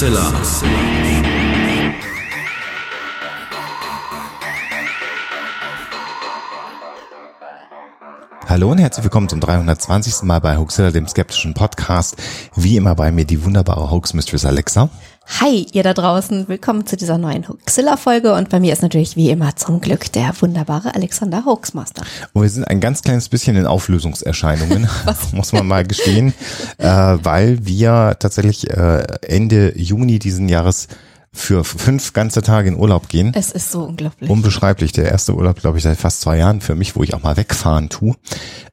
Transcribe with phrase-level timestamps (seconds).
[0.00, 0.32] Hoaxilla.
[8.48, 10.22] Hallo und herzlich willkommen zum 320.
[10.22, 12.16] Mal bei Hoaxilla, dem skeptischen Podcast.
[12.56, 14.88] Wie immer bei mir die wunderbare Hoax Mistress Alexa.
[15.26, 16.48] Hi, ihr da draußen.
[16.48, 18.34] Willkommen zu dieser neuen Hoaxilla-Folge.
[18.34, 22.02] Und bei mir ist natürlich wie immer zum Glück der wunderbare Alexander Hoaxmaster.
[22.32, 24.88] Und wir sind ein ganz kleines bisschen in Auflösungserscheinungen,
[25.32, 26.34] muss man mal gestehen,
[26.78, 30.88] äh, weil wir tatsächlich äh, Ende Juni diesen Jahres
[31.32, 33.32] für fünf ganze Tage in Urlaub gehen.
[33.34, 34.28] Es ist so unglaublich.
[34.28, 34.90] Unbeschreiblich.
[34.92, 37.36] Der erste Urlaub, glaube ich, seit fast zwei Jahren für mich, wo ich auch mal
[37.36, 38.16] wegfahren tue.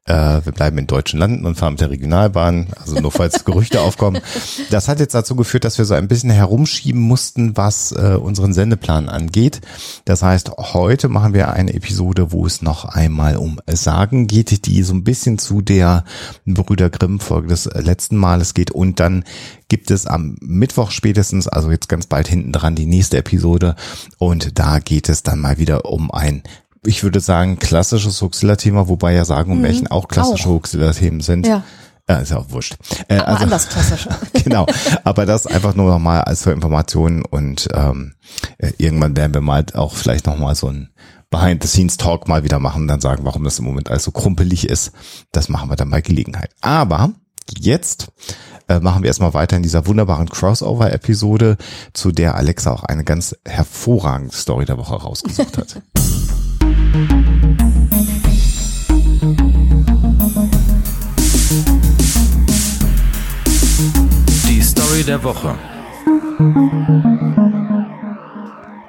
[0.06, 3.82] Äh, wir bleiben in deutschen Landen und fahren mit der Regionalbahn, also nur falls Gerüchte
[3.82, 4.22] aufkommen.
[4.72, 8.54] Das hat jetzt dazu geführt, dass wir so ein bisschen herumschieben mussten, was äh, unseren
[8.54, 9.62] Sendeplan angeht.
[10.06, 14.82] Das heißt, heute machen wir eine Episode, wo es noch einmal um Sagen geht, die
[14.82, 16.06] so ein bisschen zu der
[16.46, 19.26] Brüder Grimm Folge des letzten Males geht und dann
[19.68, 23.76] gibt es am Mittwoch spätestens, also jetzt ganz bald hinten dran, die nächste Episode.
[24.18, 26.44] Und da geht es dann mal wieder um ein
[26.86, 29.64] ich würde sagen, klassisches Huxilla-Thema, wobei ja Sagen und mhm.
[29.64, 31.46] Märchen auch klassische Huxilla-Themen sind.
[31.46, 31.64] Ja.
[32.10, 32.78] Ja, ist ja auch wurscht.
[33.10, 34.10] Äh, aber also, anders klassische.
[34.44, 34.66] genau.
[35.04, 38.14] Aber das einfach nur nochmal als für Informationen und ähm,
[38.60, 40.90] äh, irgendwann werden wir mal auch vielleicht nochmal so ein
[41.32, 44.94] Behind-the-Scenes-Talk mal wieder machen, dann sagen, warum das im Moment alles so krumpelig ist.
[45.34, 46.52] Das machen wir dann bei Gelegenheit.
[46.62, 47.12] Aber
[47.60, 48.08] jetzt
[48.68, 51.58] äh, machen wir erstmal weiter in dieser wunderbaren Crossover-Episode,
[51.94, 55.82] zu der Alexa auch eine ganz hervorragende Story der Woche rausgesucht hat.
[64.48, 65.56] Die Story der Woche.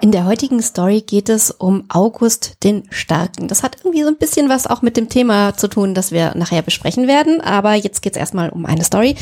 [0.08, 3.46] In der heutigen Story geht es um August den Starken.
[3.46, 6.34] Das hat irgendwie so ein bisschen was auch mit dem Thema zu tun, das wir
[6.34, 7.42] nachher besprechen werden.
[7.42, 9.16] Aber jetzt geht es erstmal um eine Story.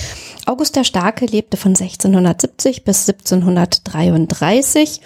[0.46, 5.00] August der Starke lebte von 1670 bis 1733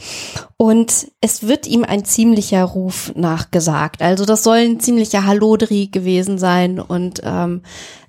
[0.58, 4.02] und es wird ihm ein ziemlicher Ruf nachgesagt.
[4.02, 7.62] Also das soll ein ziemlicher Hallodri gewesen sein und ähm,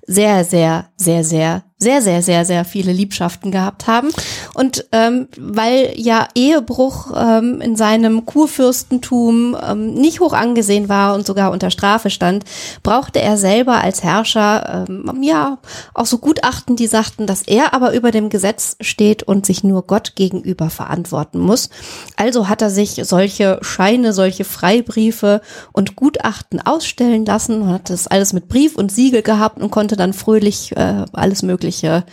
[0.06, 4.10] sehr, sehr, sehr, sehr, sehr, sehr, sehr, sehr viele Liebschaften gehabt haben.
[4.54, 11.26] Und ähm, weil ja Ehebruch ähm, in seinem Kurfürstentum ähm, nicht hoch angesehen war und
[11.26, 12.44] sogar unter Strafe stand,
[12.82, 15.58] brauchte er selber als Herrscher ähm, ja
[15.92, 19.82] auch so Gutachten, die sagten, dass er aber über dem Gesetz steht und sich nur
[19.86, 21.68] Gott gegenüber verantworten muss.
[22.16, 25.40] Also hat er sich solche Scheine, solche Freibriefe
[25.72, 29.91] und Gutachten ausstellen lassen und hat das alles mit Brief und Siegel gehabt und konnte
[29.96, 32.04] dann fröhlich äh, alles Mögliche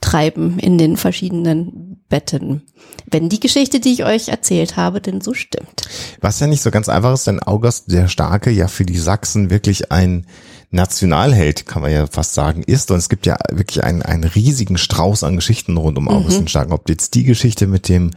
[0.00, 2.62] treiben in den verschiedenen Betten.
[3.10, 5.88] Wenn die Geschichte, die ich euch erzählt habe, denn so stimmt.
[6.20, 9.50] Was ja nicht so ganz einfach ist, denn August der Starke ja für die Sachsen
[9.50, 10.26] wirklich ein
[10.70, 12.90] Nationalheld, kann man ja fast sagen, ist.
[12.90, 16.42] Und es gibt ja wirklich einen, einen riesigen Strauß an Geschichten rund um August mhm.
[16.42, 16.72] den Starken.
[16.72, 18.10] Ob jetzt die Geschichte mit dem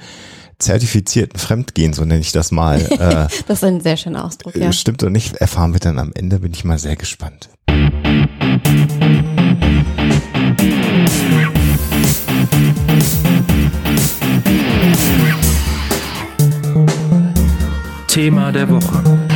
[0.61, 2.79] zertifizierten Fremdgehen, so nenne ich das mal.
[3.01, 4.71] Äh, das ist ein sehr schöner Ausdruck, ja.
[4.71, 7.49] Stimmt und nicht, erfahren wir dann am Ende, bin ich mal sehr gespannt.
[18.07, 19.30] Thema der Woche.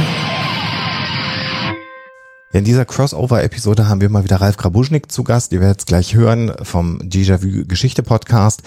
[2.56, 5.52] In dieser Crossover-Episode haben wir mal wieder Ralf Krabuschnik zu Gast.
[5.52, 8.64] Ihr werdet es gleich hören vom Déjà-vu Geschichte Podcast.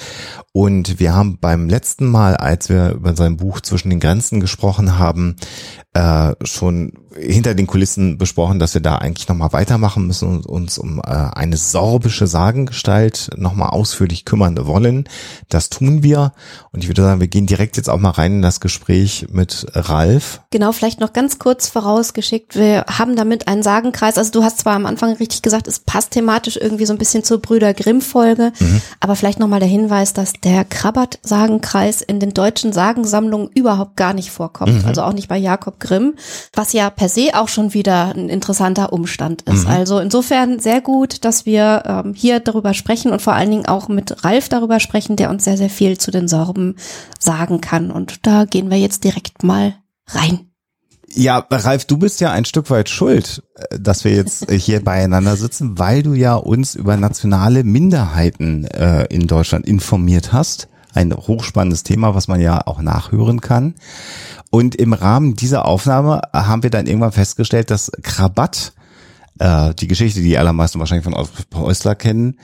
[0.53, 4.98] Und wir haben beim letzten Mal, als wir über sein Buch Zwischen den Grenzen gesprochen
[4.98, 5.37] haben,
[5.94, 10.78] äh, schon hinter den Kulissen besprochen, dass wir da eigentlich nochmal weitermachen müssen und uns
[10.78, 15.09] um äh, eine sorbische Sagengestalt nochmal ausführlich kümmern wollen.
[15.48, 16.32] Das tun wir.
[16.72, 19.66] Und ich würde sagen, wir gehen direkt jetzt auch mal rein in das Gespräch mit
[19.72, 20.43] Ralf.
[20.50, 22.54] Genau, vielleicht noch ganz kurz vorausgeschickt.
[22.54, 24.19] Wir haben damit einen Sagenkreis.
[24.19, 27.22] Also du hast zwar am Anfang richtig gesagt, es passt thematisch irgendwie so ein bisschen
[27.22, 28.80] zur Brüder Grimm Folge, mhm.
[29.01, 34.30] aber vielleicht nochmal der Hinweis, dass der Krabbert-Sagenkreis in den deutschen Sagensammlungen überhaupt gar nicht
[34.30, 34.83] vorkommt.
[34.83, 34.89] Mhm.
[34.89, 36.15] Also auch nicht bei Jakob Grimm,
[36.54, 39.65] was ja per se auch schon wieder ein interessanter Umstand ist.
[39.65, 39.71] Mhm.
[39.71, 43.89] Also insofern sehr gut, dass wir ähm, hier darüber sprechen und vor allen Dingen auch
[43.89, 46.77] mit Ralf darüber sprechen, der uns sehr, sehr viel zu den Sorben
[47.21, 47.91] sagen kann.
[47.91, 49.74] Und da gehen wir jetzt direkt mal
[50.09, 50.47] rein.
[51.15, 55.37] Ja, Ralf, du bist ja ein Stück weit schuld, äh, dass wir jetzt hier beieinander
[55.37, 60.69] sitzen, weil du ja uns über nationale Minderheiten äh, in Deutschland informiert hast.
[60.95, 63.75] Ein hochspannendes Thema, was man ja auch nachhören kann.
[64.51, 68.72] Und im Rahmen dieser Aufnahme haben wir dann irgendwann festgestellt, dass Krabat,
[69.39, 72.39] äh, die Geschichte, die die allermeisten wahrscheinlich von Häusler kennen,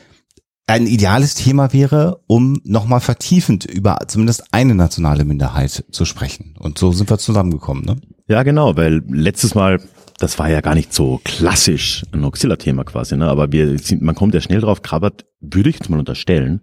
[0.66, 6.54] ein ideales Thema wäre, um nochmal vertiefend über zumindest eine nationale Minderheit zu sprechen.
[6.58, 7.96] Und so sind wir zusammengekommen, ne?
[8.26, 9.80] Ja, genau, weil letztes Mal,
[10.18, 13.26] das war ja gar nicht so klassisch ein Oxilla-Thema quasi, ne?
[13.26, 16.60] Aber wir, man kommt ja schnell drauf, Krabat, würde ich jetzt mal unterstellen,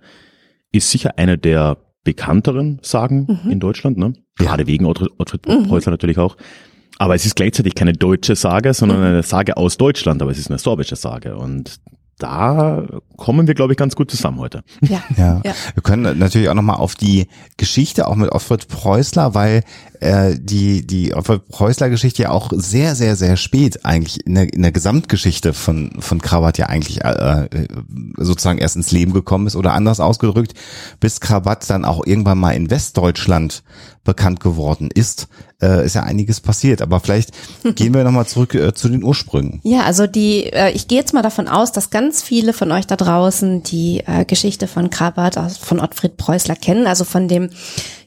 [0.72, 3.52] ist sicher eine der bekannteren Sagen Mhm.
[3.52, 4.14] in Deutschland, ne?
[4.38, 6.36] Gerade wegen Ottfried, Ottfried Preußler natürlich auch.
[6.98, 9.06] Aber es ist gleichzeitig keine deutsche Sage, sondern Mhm.
[9.06, 11.36] eine Sage aus Deutschland, aber es ist eine sorbische Sage.
[11.36, 11.80] Und
[12.22, 12.86] da
[13.18, 14.64] kommen wir, glaube ich, ganz gut zusammen heute.
[14.82, 15.02] Ja.
[15.18, 15.42] Ja.
[15.44, 15.54] Ja.
[15.74, 17.28] wir können natürlich auch nochmal auf die
[17.58, 19.64] Geschichte auch mit Ottfried Preußler, weil
[20.00, 24.54] äh, die die Ottfried Preußler Geschichte ja auch sehr sehr sehr spät eigentlich in der,
[24.54, 27.68] in der Gesamtgeschichte von von Krabat ja eigentlich äh, äh,
[28.18, 30.54] sozusagen erst ins Leben gekommen ist oder anders ausgedrückt,
[31.00, 33.64] bis Krabat dann auch irgendwann mal in Westdeutschland
[34.04, 35.28] bekannt geworden ist,
[35.62, 36.82] äh, ist ja einiges passiert.
[36.82, 37.32] Aber vielleicht
[37.76, 39.60] gehen wir nochmal zurück äh, zu den Ursprüngen.
[39.64, 42.88] Ja, also die, äh, ich gehe jetzt mal davon aus, dass ganz viele von euch
[42.88, 47.50] da draußen die äh, Geschichte von Krabat aus, von Ottfried Preußler kennen, also von dem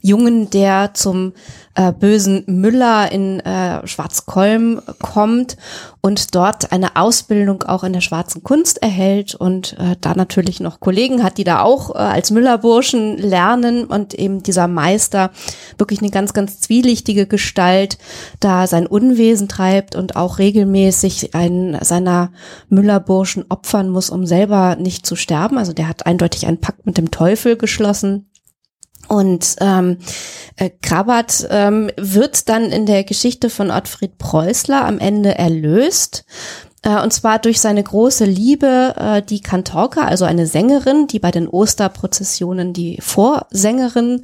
[0.04, 1.32] Jungen, der zum
[1.74, 5.56] äh, bösen Müller in äh, Schwarzkolm kommt
[6.02, 10.78] und dort eine Ausbildung auch in der schwarzen Kunst erhält und äh, da natürlich noch
[10.78, 15.30] Kollegen hat, die da auch äh, als Müllerburschen lernen und eben dieser Meister
[15.78, 17.96] wirklich eine ganz, ganz zwielichtige Gestalt
[18.40, 22.30] da sein Unwesen treibt und auch regelmäßig einen seiner
[22.68, 25.56] Müllerburschen opfern muss, um selber nicht zu sterben.
[25.56, 28.26] Also der hat eindeutig einen Pakt mit dem Teufel geschlossen.
[29.14, 29.98] Und ähm,
[30.56, 36.24] äh, Krabat ähm, wird dann in der Geschichte von Ottfried Preußler am Ende erlöst.
[36.84, 41.30] Äh, und zwar durch seine große Liebe, äh, die Kantorka, also eine Sängerin, die bei
[41.30, 44.22] den Osterprozessionen die Vorsängerin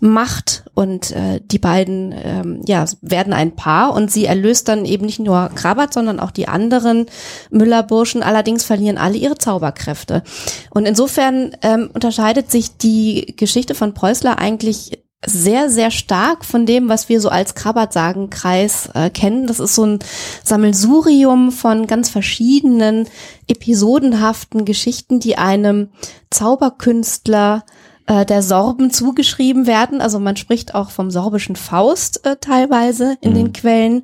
[0.00, 0.64] macht.
[0.74, 5.20] Und äh, die beiden ähm, ja, werden ein Paar und sie erlöst dann eben nicht
[5.20, 7.06] nur Krabat, sondern auch die anderen
[7.50, 8.22] Müllerburschen.
[8.22, 10.22] Allerdings verlieren alle ihre Zauberkräfte.
[10.70, 16.88] Und insofern ähm, unterscheidet sich die Geschichte von Preußler eigentlich sehr, sehr stark von dem,
[16.88, 19.46] was wir so als Krabat-Sagenkreis äh, kennen.
[19.46, 19.98] Das ist so ein
[20.42, 23.06] Sammelsurium von ganz verschiedenen
[23.46, 25.90] episodenhaften Geschichten, die einem
[26.30, 27.64] Zauberkünstler
[28.10, 30.00] äh, der Sorben zugeschrieben werden.
[30.00, 34.02] Also man spricht auch vom sorbischen Faust äh, teilweise in den Quellen.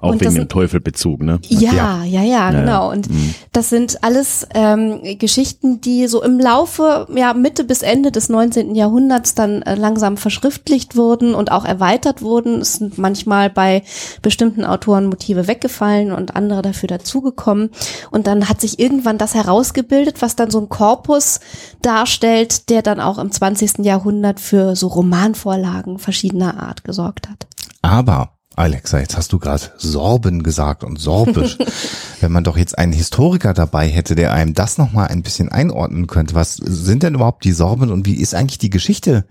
[0.00, 1.38] Auch Und wegen dem Teufelbezug, ne?
[1.48, 2.66] ja, ja, ja, genau.
[2.66, 2.88] ja.
[2.88, 3.08] Und
[3.52, 8.74] das sind alles ähm, Geschichten, die so im Laufe, ja, Mitte bis Ende des 19.
[8.74, 12.60] Jahrhunderts dann äh, langsam verschriftlicht wurden und auch erweitert wurden.
[12.60, 13.84] Es sind manchmal bei
[14.20, 17.70] bestimmten Autoren Motive weggefallen und andere dafür dazugekommen.
[18.10, 21.38] Und dann hat sich irgendwann das herausgebildet, was dann so ein Korpus
[21.82, 23.43] darstellt, der dann auch im 20.
[23.84, 27.46] Jahrhundert für so Romanvorlagen verschiedener Art gesorgt hat.
[27.82, 31.58] Aber, Alexa, jetzt hast du gerade Sorben gesagt und Sorbisch.
[32.20, 36.06] Wenn man doch jetzt einen Historiker dabei hätte, der einem das nochmal ein bisschen einordnen
[36.06, 39.26] könnte, was sind denn überhaupt die Sorben und wie ist eigentlich die Geschichte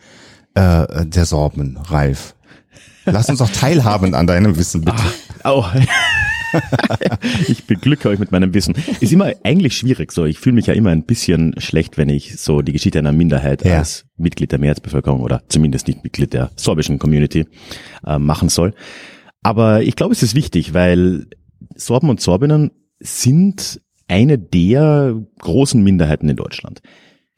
[0.54, 2.36] äh, der Sorben, Ralf?
[3.06, 5.04] Lass uns doch teilhaben an deinem Wissen, bitte.
[5.44, 5.66] Oh.
[7.48, 8.76] ich beglücke euch mit meinem Wissen.
[9.00, 10.26] Ist immer eigentlich schwierig so.
[10.26, 13.64] Ich fühle mich ja immer ein bisschen schlecht, wenn ich so die Geschichte einer Minderheit
[13.66, 13.80] Ja.
[13.80, 17.46] als Mitglied der Mehrheitsbevölkerung oder zumindest nicht Mitglied der sorbischen Community
[18.06, 18.74] äh, machen soll.
[19.42, 21.28] Aber ich glaube, es ist wichtig, weil
[21.76, 26.82] Sorben und Sorbinnen sind eine der großen Minderheiten in Deutschland.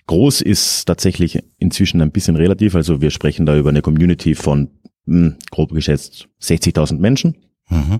[0.07, 2.75] Groß ist tatsächlich inzwischen ein bisschen relativ.
[2.75, 4.69] Also wir sprechen da über eine Community von
[5.05, 7.37] mh, grob geschätzt 60.000 Menschen
[7.69, 7.99] Mhm.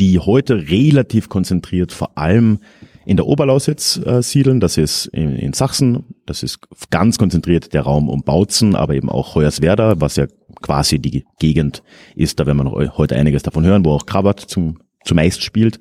[0.00, 2.58] Die heute relativ konzentriert vor allem
[3.06, 4.60] in der Oberlausitz äh, siedeln.
[4.60, 9.10] Das ist in, in Sachsen, das ist ganz konzentriert der Raum um Bautzen, aber eben
[9.10, 10.26] auch Hoyerswerda, was ja
[10.62, 11.82] quasi die Gegend
[12.14, 15.78] ist, da werden wir noch heute einiges davon hören, wo auch Krabat zum, zumeist spielt.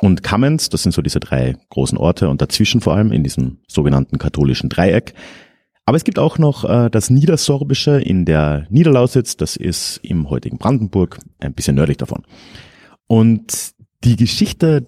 [0.00, 3.58] Und Kamenz, das sind so diese drei großen Orte und dazwischen vor allem in diesem
[3.68, 5.14] sogenannten katholischen Dreieck.
[5.84, 10.58] Aber es gibt auch noch äh, das Niedersorbische in der Niederlausitz, das ist im heutigen
[10.58, 12.22] Brandenburg, ein bisschen nördlich davon.
[13.10, 13.72] Und
[14.04, 14.86] die Geschichte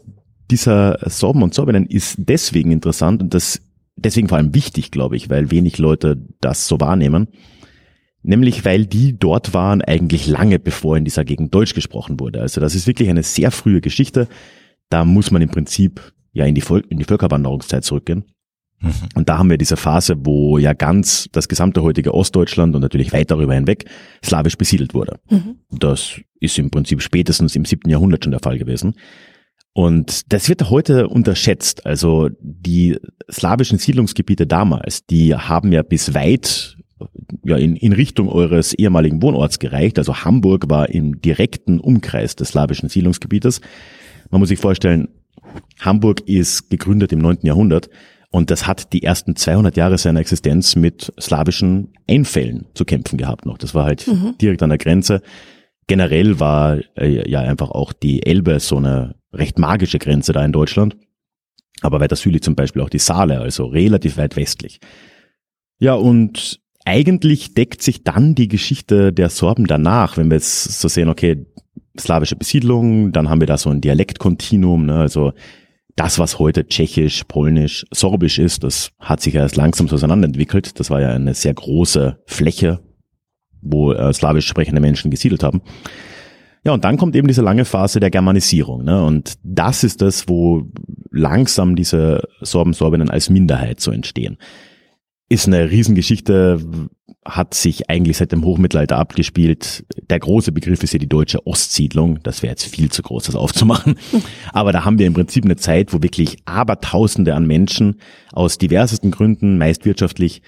[0.48, 3.60] dieser Sorben und Sorbinnen ist deswegen interessant und das
[3.96, 7.26] deswegen vor allem wichtig, glaube ich, weil wenig Leute das so wahrnehmen.
[8.22, 12.40] Nämlich weil die dort waren eigentlich lange bevor in dieser Gegend Deutsch gesprochen wurde.
[12.40, 14.28] Also das ist wirklich eine sehr frühe Geschichte.
[14.88, 18.22] Da muss man im Prinzip ja in die, Vol in die Völkerwanderungszeit zurückgehen.
[19.14, 23.12] Und da haben wir diese Phase, wo ja ganz das gesamte heutige Ostdeutschland und natürlich
[23.12, 23.84] weit darüber hinweg
[24.24, 25.18] slawisch besiedelt wurde.
[25.70, 28.94] Das ist im Prinzip spätestens im siebten Jahrhundert schon der Fall gewesen.
[29.74, 31.86] Und das wird heute unterschätzt.
[31.86, 32.98] Also die
[33.30, 36.76] slawischen Siedlungsgebiete damals, die haben ja bis weit
[37.44, 39.98] ja, in, in Richtung eures ehemaligen Wohnorts gereicht.
[39.98, 43.60] Also Hamburg war im direkten Umkreis des slawischen Siedlungsgebietes.
[44.30, 45.08] Man muss sich vorstellen,
[45.80, 47.38] Hamburg ist gegründet im 9.
[47.42, 47.88] Jahrhundert
[48.32, 53.44] und das hat die ersten 200 Jahre seiner Existenz mit slawischen Einfällen zu kämpfen gehabt
[53.44, 53.58] noch.
[53.58, 54.06] Das war halt
[54.40, 55.20] direkt an der Grenze.
[55.86, 60.52] Generell war äh, ja einfach auch die Elbe so eine recht magische Grenze da in
[60.52, 60.96] Deutschland.
[61.82, 64.80] Aber weiter südlich zum Beispiel auch die Saale, also relativ weit westlich.
[65.78, 70.88] Ja, und eigentlich deckt sich dann die Geschichte der Sorben danach, wenn wir jetzt so
[70.88, 71.44] sehen, okay,
[71.98, 75.32] slawische Besiedlung, dann haben wir da so ein Dialektkontinuum, ne, also
[75.96, 80.78] das, was heute Tschechisch, Polnisch, Sorbisch ist, das hat sich ja erst langsam auseinanderentwickelt.
[80.80, 82.80] Das war ja eine sehr große Fläche,
[83.60, 85.62] wo äh, slawisch sprechende Menschen gesiedelt haben.
[86.64, 88.84] Ja, und dann kommt eben diese lange Phase der Germanisierung.
[88.84, 89.04] Ne?
[89.04, 90.62] Und das ist das, wo
[91.10, 94.38] langsam diese Sorben, Sorbinnen als Minderheit so entstehen.
[95.28, 96.60] Ist eine Riesengeschichte,
[97.24, 99.84] hat sich eigentlich seit dem Hochmittelalter abgespielt.
[100.10, 102.20] Der große Begriff ist hier die deutsche Ostsiedlung.
[102.22, 103.96] Das wäre jetzt viel zu groß, das aufzumachen.
[104.52, 108.00] Aber da haben wir im Prinzip eine Zeit, wo wirklich Abertausende an Menschen
[108.32, 110.42] aus diversesten Gründen, meist wirtschaftlich,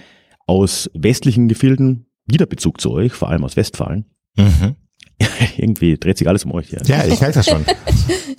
[0.46, 4.06] aus westlichen Gefilden, wieder Bezug zu euch, vor allem aus Westfalen.
[4.36, 4.74] Mhm.
[5.56, 6.82] Irgendwie dreht sich alles um euch hier.
[6.86, 7.64] Ja, ich halte das schon.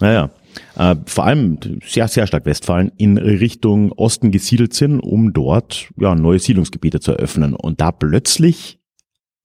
[0.02, 0.30] Naja,
[0.76, 6.16] äh, vor allem sehr, sehr stark Westfalen in Richtung Osten gesiedelt sind, um dort ja
[6.16, 7.54] neue Siedlungsgebiete zu eröffnen.
[7.54, 8.80] Und da plötzlich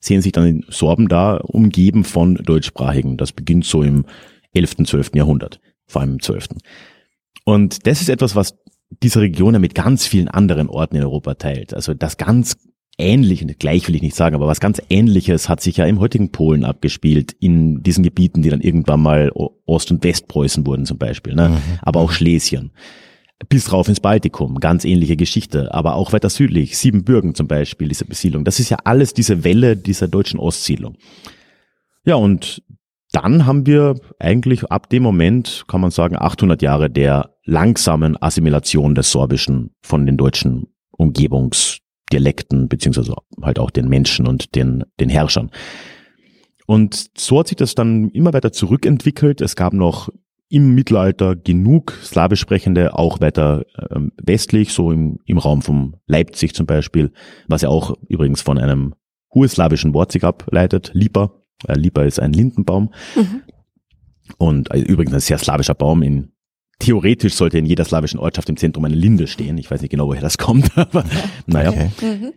[0.00, 3.16] sehen sich dann die Sorben da umgeben von Deutschsprachigen.
[3.16, 4.04] Das beginnt so im
[4.54, 5.10] 11., 12.
[5.14, 6.48] Jahrhundert, vor allem im 12.
[7.44, 8.56] Und das ist etwas, was
[9.02, 11.74] diese Region ja mit ganz vielen anderen Orten in Europa teilt.
[11.74, 12.56] Also das ganz
[13.00, 16.30] ähnlich, gleich will ich nicht sagen, aber was ganz ähnliches hat sich ja im heutigen
[16.30, 19.30] Polen abgespielt, in diesen Gebieten, die dann irgendwann mal
[19.66, 21.50] Ost- und Westpreußen wurden zum Beispiel, ne?
[21.50, 21.78] Mhm.
[21.82, 22.70] aber auch Schlesien.
[23.48, 28.04] Bis rauf ins Baltikum, ganz ähnliche Geschichte, aber auch weiter südlich, Siebenbürgen zum Beispiel, diese
[28.04, 28.44] Besiedlung.
[28.44, 30.96] Das ist ja alles diese Welle dieser deutschen Ostsiedlung.
[32.04, 32.62] Ja, und
[33.12, 38.94] dann haben wir eigentlich ab dem Moment, kann man sagen, 800 Jahre der langsamen Assimilation
[38.94, 41.79] des Sorbischen von den deutschen Umgebungs
[42.12, 45.50] Dialekten, beziehungsweise halt auch den Menschen und den, den Herrschern.
[46.66, 49.40] Und so hat sich das dann immer weiter zurückentwickelt.
[49.40, 50.08] Es gab noch
[50.48, 56.54] im Mittelalter genug slawisch sprechende, auch weiter ähm, westlich, so im, im Raum von Leipzig
[56.54, 57.12] zum Beispiel,
[57.46, 58.94] was ja auch übrigens von einem
[59.32, 61.32] urslawischen Wort sich ableitet, Lipa.
[61.66, 62.92] Äh, Lipa ist ein Lindenbaum.
[63.14, 63.42] Mhm.
[64.38, 66.29] Und äh, übrigens ein sehr slawischer Baum in
[66.80, 69.56] theoretisch sollte in jeder slawischen Ortschaft im Zentrum eine Linde stehen.
[69.58, 71.04] Ich weiß nicht genau, woher das kommt, aber
[71.46, 71.70] naja.
[71.70, 71.90] Okay.
[72.02, 72.32] Mhm.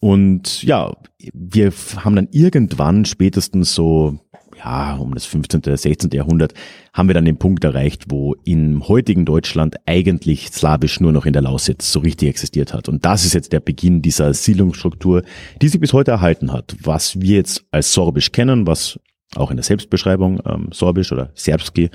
[0.00, 0.94] Und ja,
[1.32, 4.18] wir haben dann irgendwann spätestens so,
[4.58, 6.10] ja, um das 15., 16.
[6.12, 6.52] Jahrhundert,
[6.92, 11.32] haben wir dann den Punkt erreicht, wo im heutigen Deutschland eigentlich Slawisch nur noch in
[11.32, 12.90] der Lausitz so richtig existiert hat.
[12.90, 15.22] Und das ist jetzt der Beginn dieser Siedlungsstruktur,
[15.62, 16.76] die sich bis heute erhalten hat.
[16.82, 19.00] Was wir jetzt als Sorbisch kennen, was
[19.36, 21.88] auch in der Selbstbeschreibung ähm, Sorbisch oder Serbski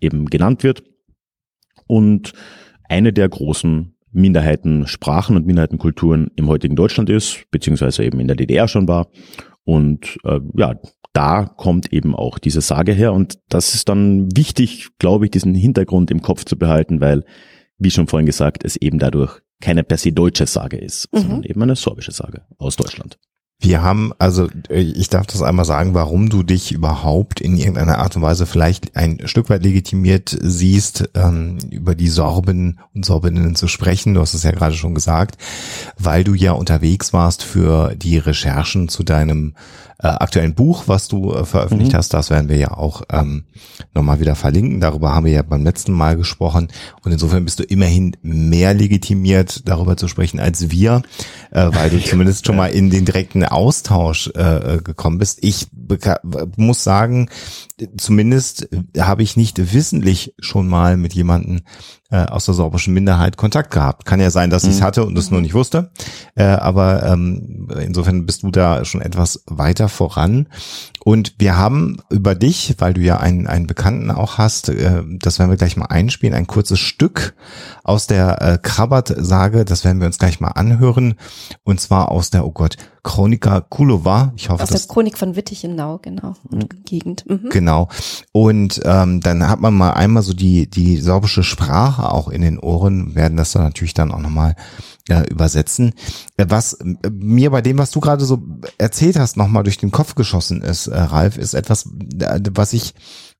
[0.00, 0.82] eben genannt wird
[1.86, 2.32] und
[2.88, 8.66] eine der großen Minderheitensprachen und Minderheitenkulturen im heutigen Deutschland ist, beziehungsweise eben in der DDR
[8.66, 9.08] schon war.
[9.64, 10.74] Und äh, ja,
[11.12, 13.12] da kommt eben auch diese Sage her.
[13.12, 17.24] Und das ist dann wichtig, glaube ich, diesen Hintergrund im Kopf zu behalten, weil,
[17.78, 21.18] wie schon vorhin gesagt, es eben dadurch keine per se deutsche Sage ist, mhm.
[21.18, 23.18] sondern eben eine sorbische Sage aus Deutschland.
[23.58, 27.98] Wir haben, also äh, ich darf das einmal sagen, warum du dich überhaupt in irgendeiner
[27.98, 33.56] Art und Weise vielleicht ein Stück weit legitimiert siehst, ähm, über die Sorben und Sorbinnen
[33.56, 34.14] zu sprechen.
[34.14, 35.38] Du hast es ja gerade schon gesagt,
[35.98, 39.54] weil du ja unterwegs warst für die Recherchen zu deinem
[39.98, 41.96] äh, aktuellen Buch, was du äh, veröffentlicht mhm.
[41.96, 42.12] hast.
[42.12, 43.44] Das werden wir ja auch ähm,
[43.94, 44.80] nochmal wieder verlinken.
[44.80, 46.68] Darüber haben wir ja beim letzten Mal gesprochen.
[47.02, 51.02] Und insofern bist du immerhin mehr legitimiert, darüber zu sprechen als wir,
[51.50, 55.38] äh, weil du zumindest schon mal in den direkten Austausch äh, äh gekommen bist.
[55.42, 55.68] Ich
[56.56, 57.30] muss sagen,
[57.98, 58.68] zumindest
[58.98, 61.62] habe ich nicht wissentlich schon mal mit jemanden
[62.10, 64.04] äh, aus der sorbischen Minderheit Kontakt gehabt.
[64.04, 64.84] Kann ja sein, dass ich es mhm.
[64.84, 65.90] hatte und es nur nicht wusste.
[66.34, 70.48] Äh, aber ähm, insofern bist du da schon etwas weiter voran.
[71.04, 75.38] Und wir haben über dich, weil du ja einen, einen Bekannten auch hast, äh, das
[75.38, 77.34] werden wir gleich mal einspielen, ein kurzes Stück
[77.84, 81.14] aus der äh, Krabat-Sage, das werden wir uns gleich mal anhören.
[81.64, 82.76] Und zwar aus der, oh Gott,
[83.06, 84.32] Chronika Kulova.
[84.36, 87.24] Ich hoffe, aus der Chronik von Wittichenau, genau, und Gegend.
[87.30, 87.50] Mhm.
[87.50, 87.88] Genau.
[88.32, 92.58] Und ähm, dann hat man mal einmal so die, die sorbische Sprache auch in den
[92.58, 94.56] Ohren, werden das dann natürlich dann auch nochmal
[95.08, 95.92] äh, übersetzen.
[96.36, 98.42] Äh, was äh, mir bei dem, was du gerade so
[98.76, 101.86] erzählt hast, nochmal durch den Kopf geschossen ist, äh, Ralf, ist etwas,
[102.18, 102.92] äh, was ich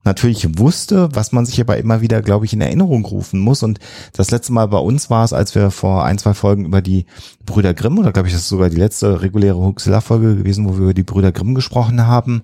[0.05, 3.63] natürlich wusste, was man sich aber immer wieder, glaube ich, in Erinnerung rufen muss.
[3.63, 3.81] Und
[4.13, 7.07] das letzte Mal bei uns war es, als wir vor ein, zwei Folgen über die
[7.45, 10.83] Brüder Grimm, oder glaube ich, das ist sogar die letzte reguläre Huxilla-Folge gewesen, wo wir
[10.83, 12.43] über die Brüder Grimm gesprochen haben,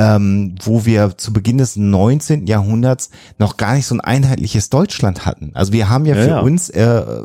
[0.00, 2.46] ähm, wo wir zu Beginn des 19.
[2.46, 5.50] Jahrhunderts noch gar nicht so ein einheitliches Deutschland hatten.
[5.52, 6.40] Also wir haben ja, Ja, für ja.
[6.40, 6.82] uns, äh,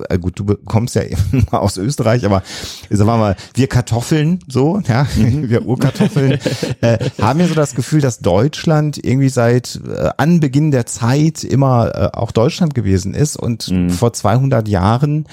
[0.09, 1.03] äh, gut, du kommst ja
[1.51, 2.43] aus Österreich, aber
[2.89, 5.49] sagen wir mal, wir Kartoffeln so, ja, Mhm.
[5.49, 6.37] wir Urkartoffeln,
[6.81, 11.95] äh, haben ja so das Gefühl, dass Deutschland irgendwie seit äh, Anbeginn der Zeit immer
[12.13, 13.89] äh, auch Deutschland gewesen ist und Mhm.
[13.89, 15.27] vor 200 Jahren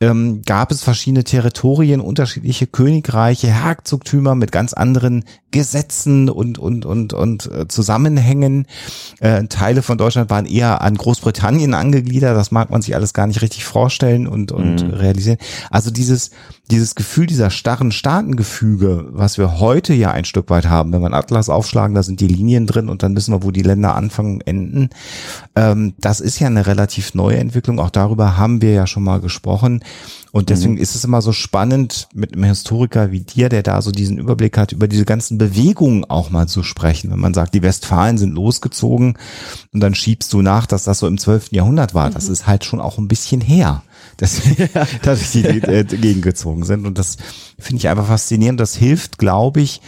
[0.00, 7.12] ähm, gab es verschiedene Territorien, unterschiedliche Königreiche, Herzogtümer mit ganz anderen Gesetzen und und und
[7.12, 8.66] und äh, Zusammenhängen.
[9.20, 12.36] Äh, Teile von Deutschland waren eher an Großbritannien angegliedert.
[12.36, 15.38] Das mag man sich alles gar nicht richtig vorstellen und und realisieren.
[15.70, 16.32] Also dieses
[16.72, 21.06] dieses Gefühl dieser starren Staatengefüge, was wir heute ja ein Stück weit haben, wenn wir
[21.06, 23.94] einen Atlas aufschlagen, da sind die Linien drin und dann wissen wir, wo die Länder
[23.94, 24.90] anfangen, enden.
[25.54, 27.78] Ähm, das ist ja eine relativ neue Entwicklung.
[27.78, 29.83] Auch darüber haben wir ja schon mal gesprochen.
[30.32, 33.92] Und deswegen ist es immer so spannend, mit einem Historiker wie dir, der da so
[33.92, 37.12] diesen Überblick hat, über diese ganzen Bewegungen auch mal zu sprechen.
[37.12, 39.16] Wenn man sagt, die Westfalen sind losgezogen
[39.72, 41.52] und dann schiebst du nach, dass das so im 12.
[41.52, 42.10] Jahrhundert war.
[42.10, 43.84] Das ist halt schon auch ein bisschen her,
[44.16, 44.42] dass,
[45.02, 46.84] dass die äh, gegengezogen sind.
[46.84, 47.16] Und das
[47.56, 48.58] finde ich einfach faszinierend.
[48.58, 49.80] Das hilft, glaube ich,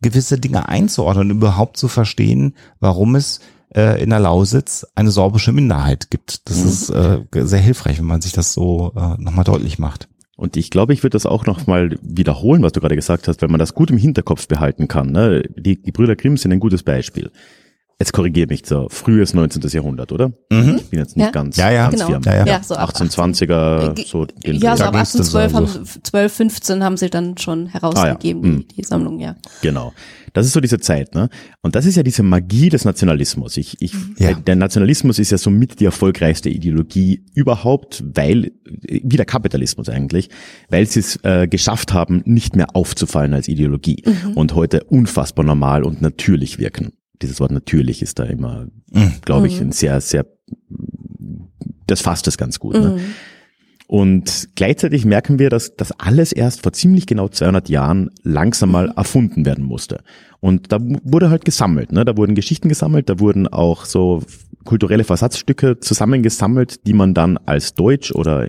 [0.00, 3.40] gewisse Dinge einzuordnen und überhaupt zu verstehen, warum es
[3.74, 6.48] äh, in der Lausitz eine sorbische Minderheit gibt.
[6.48, 10.08] Das ist äh, sehr hilfreich, wenn man sich das so äh, nochmal deutlich macht.
[10.36, 13.50] Und ich glaube, ich würde das auch nochmal wiederholen, was du gerade gesagt hast, weil
[13.50, 15.12] man das gut im Hinterkopf behalten kann.
[15.12, 15.42] Ne?
[15.54, 17.30] Die, die Brüder Grimm sind ein gutes Beispiel.
[18.00, 19.60] Jetzt korrigiere mich so, frühes 19.
[19.72, 20.32] Jahrhundert, oder?
[20.48, 21.30] Ich bin jetzt nicht Ja.
[21.30, 21.82] ganz, Ja, ja.
[21.90, 22.06] ganz Genau.
[22.08, 22.22] firm.
[22.24, 22.46] Ja, ja.
[22.46, 26.02] Ja, so ab 1820er, Ge- so den ja, so ab Da müsste 1812 sein, haben,
[26.02, 28.54] 12, 15 haben sie dann schon herausgegeben, Ah, ja.
[28.56, 28.64] Hm.
[28.74, 29.36] die, Sammlung, ja.
[29.60, 29.92] Genau.
[30.32, 31.28] Das ist so diese Zeit, ne?
[31.60, 33.56] Und das ist ja diese Magie des Nationalismus.
[33.58, 34.32] Ich, ich, Ja.
[34.32, 40.30] Der Nationalismus ist ja somit die erfolgreichste Ideologie überhaupt, weil, wie der Kapitalismus eigentlich,
[40.70, 44.04] weil sie es äh, geschafft haben, nicht mehr aufzufallen als Ideologie
[44.36, 46.92] und heute unfassbar normal und natürlich wirken.
[47.22, 48.66] Dieses Wort natürlich ist da immer,
[49.24, 50.26] glaube ich, ein sehr, sehr,
[51.86, 52.74] das fasst es ganz gut.
[52.74, 53.00] Ne?
[53.86, 58.92] Und gleichzeitig merken wir, dass das alles erst vor ziemlich genau 200 Jahren langsam mal
[58.96, 60.04] erfunden werden musste.
[60.38, 61.90] Und da wurde halt gesammelt.
[61.90, 62.04] Ne?
[62.04, 64.22] Da wurden Geschichten gesammelt, da wurden auch so
[64.64, 68.48] kulturelle Versatzstücke zusammengesammelt, die man dann als Deutsch oder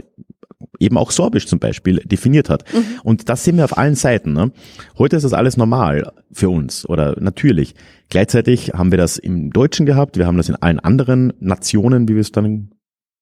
[0.79, 2.63] eben auch Sorbisch zum Beispiel definiert hat.
[3.03, 4.33] Und das sehen wir auf allen Seiten.
[4.33, 4.51] Ne?
[4.97, 7.75] Heute ist das alles normal für uns oder natürlich.
[8.09, 12.15] Gleichzeitig haben wir das im Deutschen gehabt, wir haben das in allen anderen Nationen, wie
[12.15, 12.71] wir es dann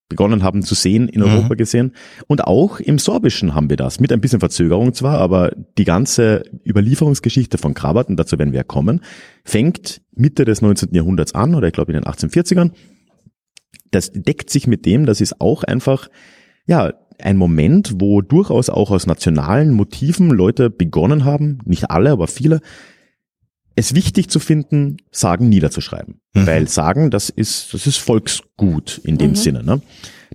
[0.09, 1.93] begonnen haben zu sehen, in Europa gesehen.
[2.27, 6.43] Und auch im Sorbischen haben wir das, mit ein bisschen Verzögerung zwar, aber die ganze
[6.65, 9.01] Überlieferungsgeschichte von Krabat, und dazu werden wir kommen,
[9.45, 10.93] fängt Mitte des 19.
[10.93, 12.71] Jahrhunderts an, oder ich glaube in den 1840ern.
[13.91, 16.09] Das deckt sich mit dem, das ist auch einfach,
[16.65, 22.27] ja, ein Moment, wo durchaus auch aus nationalen Motiven Leute begonnen haben, nicht alle, aber
[22.27, 22.61] viele,
[23.75, 26.19] es wichtig zu finden, Sagen niederzuschreiben.
[26.33, 29.63] Weil Sagen, das ist, das ist Volksgut in dem Sinne.
[29.63, 29.81] Ne?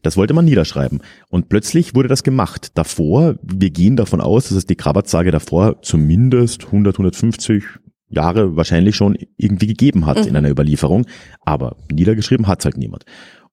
[0.02, 1.00] Das wollte man niederschreiben.
[1.28, 2.72] Und plötzlich wurde das gemacht.
[2.74, 7.64] Davor, wir gehen davon aus, dass es die Krabatsage davor zumindest 100, 150
[8.08, 11.06] Jahre wahrscheinlich schon irgendwie gegeben hat in einer Überlieferung.
[11.40, 13.04] Aber niedergeschrieben hat's halt niemand.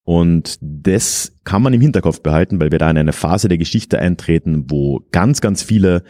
[0.04, 4.00] Und das kann man im Hinterkopf behalten, weil wir da in eine Phase der Geschichte
[4.00, 6.04] eintreten, wo ganz, ganz viele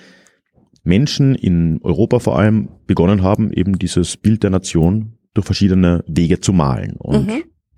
[0.84, 6.40] Menschen in Europa vor allem begonnen haben, eben dieses Bild der Nation durch verschiedene Wege
[6.40, 6.96] zu malen.
[6.98, 7.30] Und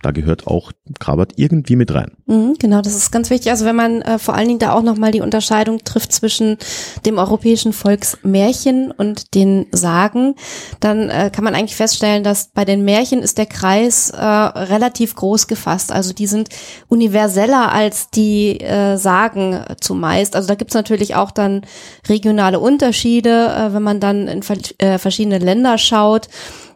[0.03, 2.11] da gehört auch Krabat irgendwie mit rein.
[2.25, 3.51] Mhm, genau, das ist ganz wichtig.
[3.51, 6.57] Also wenn man äh, vor allen Dingen da auch nochmal die Unterscheidung trifft zwischen
[7.05, 10.35] dem europäischen Volksmärchen und den Sagen,
[10.79, 15.15] dann äh, kann man eigentlich feststellen, dass bei den Märchen ist der Kreis äh, relativ
[15.15, 15.91] groß gefasst.
[15.91, 16.49] Also die sind
[16.89, 20.35] universeller als die äh, Sagen zumeist.
[20.35, 21.61] Also da gibt's natürlich auch dann
[22.07, 26.27] regionale Unterschiede, äh, wenn man dann in ver äh, verschiedene Länder schaut.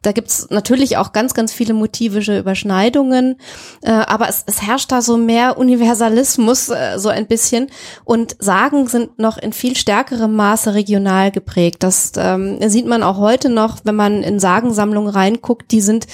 [0.07, 3.35] Da gibt's natürlich auch ganz, ganz viele motivische Überschneidungen,
[3.81, 7.67] äh, aber es, es herrscht da so mehr Universalismus, äh, so ein bisschen.
[8.05, 11.83] Und Sagen sind noch in viel stärkerem Maße regional geprägt.
[11.83, 15.73] Das ähm, sieht man auch heute noch, wenn man in Sagensammlungen reinguckt.
[15.73, 16.07] Die sind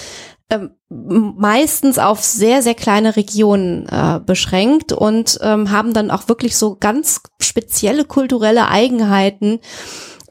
[0.49, 6.57] ähm, meistens auf sehr, sehr kleine Regionen äh, beschränkt und ähm, haben dann auch wirklich
[6.57, 9.59] so ganz spezielle kulturelle Eigenheiten,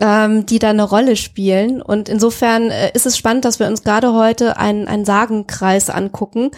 [0.03, 1.81] ähm, die da eine Rolle spielen.
[1.81, 6.51] Und insofern äh, ist es spannend, dass wir uns gerade heute einen, einen Sagenkreis angucken,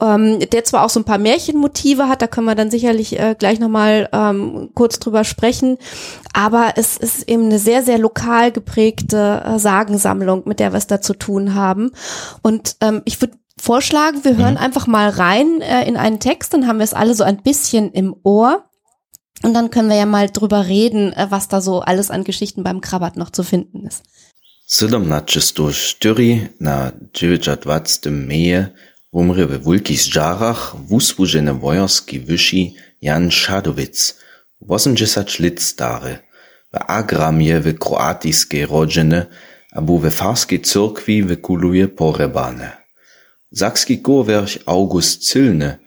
[0.00, 3.36] ähm, der zwar auch so ein paar Märchenmotive hat, da können wir dann sicherlich äh,
[3.38, 5.76] gleich nochmal ähm, kurz drüber sprechen,
[6.32, 10.86] aber es ist eben eine sehr, sehr lokal geprägte äh, Sagensammlung, mit der wir es
[10.86, 11.90] da zu tun haben.
[12.42, 16.66] Und ähm, ich würde vorschlagen, wir hören einfach mal rein äh, in einen Text, dann
[16.66, 18.67] haben wir es alle so ein bisschen im Ohr.
[19.42, 22.62] Und dann können wir ja mal drüber reden, äh, was da so alles an Geschichten
[22.62, 24.02] beim Krabat noch zu finden ist.
[24.66, 28.74] 1704 na 920 meje
[29.10, 34.14] umrze we wulkich żarach wusłużene wojerski wyši Jan Szadowic,
[34.68, 36.18] 80 lit stary,
[36.72, 39.26] w agramie w kroatyjskiej rodziny,
[39.72, 42.76] a był we farskiej cyrkwi wykuluje porebane.
[43.54, 45.78] Sakski kurwerch August Cylny,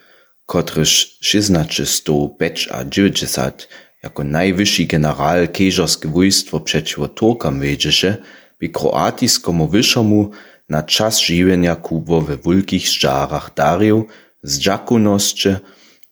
[0.51, 0.91] kotryż
[1.27, 3.57] šěznaćistow pjeć a dźewdźesat
[4.03, 8.11] jako najwyši general Kežerske wójstwo přećiwo Turkom wjedźeše,
[8.59, 10.21] bě kroatiskomu wyšomu
[10.69, 14.07] na čas žiwjenja Kubo we wulkich žarach darił
[14.43, 15.59] z dźakunosće,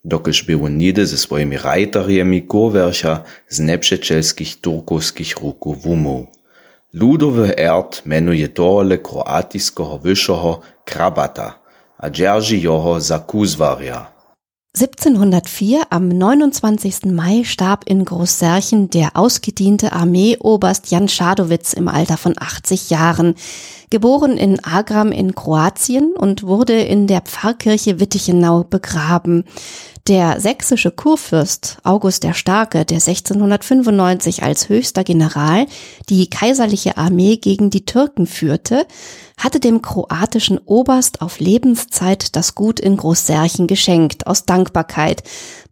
[0.04, 3.14] dokelž bě wón něhdy ze swojimi rajtarjemi kurwerša
[3.48, 6.26] z nepřećelskich turkowskich ruku wumoł.
[6.94, 10.52] Ludowy erd menuje tohole kroatiskeho wyszoho
[10.84, 11.48] Krabata,
[11.98, 13.20] a dźerži joho za.
[14.72, 17.06] 1704, am 29.
[17.06, 23.34] Mai, starb in Großsärchen der ausgediente Armeeoberst Jan Schadowitz im Alter von 80 Jahren.
[23.90, 29.42] Geboren in Agram in Kroatien und wurde in der Pfarrkirche Wittichenau begraben.
[30.10, 35.66] Der sächsische Kurfürst August der Starke, der 1695 als höchster General
[36.08, 38.88] die kaiserliche Armee gegen die Türken führte,
[39.38, 45.22] hatte dem kroatischen Oberst auf Lebenszeit das Gut in Großsärchen geschenkt, aus Dankbarkeit,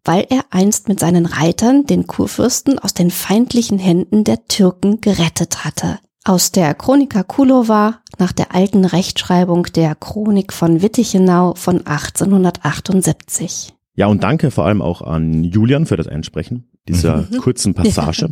[0.04, 5.64] weil er einst mit seinen Reitern den Kurfürsten aus den feindlichen Händen der Türken gerettet
[5.64, 5.98] hatte.
[6.22, 13.74] Aus der Chronika Kulova nach der alten Rechtschreibung der Chronik von Wittichenau von 1878.
[13.98, 17.38] Ja, und danke vor allem auch an Julian für das Einsprechen dieser Mhm.
[17.38, 18.28] kurzen Passage.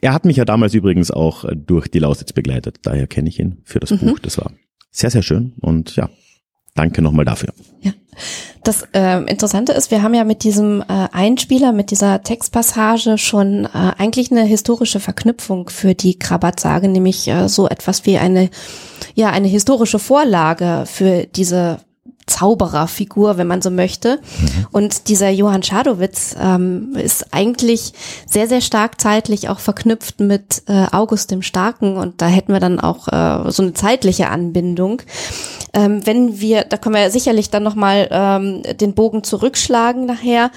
[0.00, 2.78] Er hat mich ja damals übrigens auch äh, durch die Lausitz begleitet.
[2.82, 3.98] Daher kenne ich ihn für das Mhm.
[4.00, 4.18] Buch.
[4.18, 4.50] Das war
[4.90, 5.52] sehr, sehr schön.
[5.60, 6.10] Und ja,
[6.74, 7.50] danke nochmal dafür.
[8.64, 13.66] Das äh, Interessante ist, wir haben ja mit diesem äh, Einspieler, mit dieser Textpassage schon
[13.66, 18.50] äh, eigentlich eine historische Verknüpfung für die Krabat-Sage, nämlich äh, so etwas wie eine,
[19.14, 21.78] ja, eine historische Vorlage für diese
[22.30, 24.20] Zaubererfigur, wenn man so möchte.
[24.70, 27.92] Und dieser Johann Schadowitz ähm, ist eigentlich
[28.26, 32.60] sehr, sehr stark zeitlich auch verknüpft mit äh, August dem Starken und da hätten wir
[32.60, 35.02] dann auch äh, so eine zeitliche Anbindung.
[35.72, 40.50] Ähm, wenn wir, da können wir sicherlich dann nochmal ähm, den Bogen zurückschlagen nachher.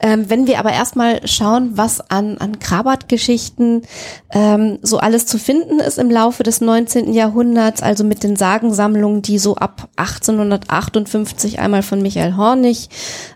[0.00, 3.82] Ähm, wenn wir aber erstmal schauen, was an, an Krabat-Geschichten
[4.30, 7.12] ähm, so alles zu finden ist im Laufe des 19.
[7.12, 11.17] Jahrhunderts, also mit den Sagensammlungen, die so ab 1858
[11.58, 12.88] einmal von Michael Hornig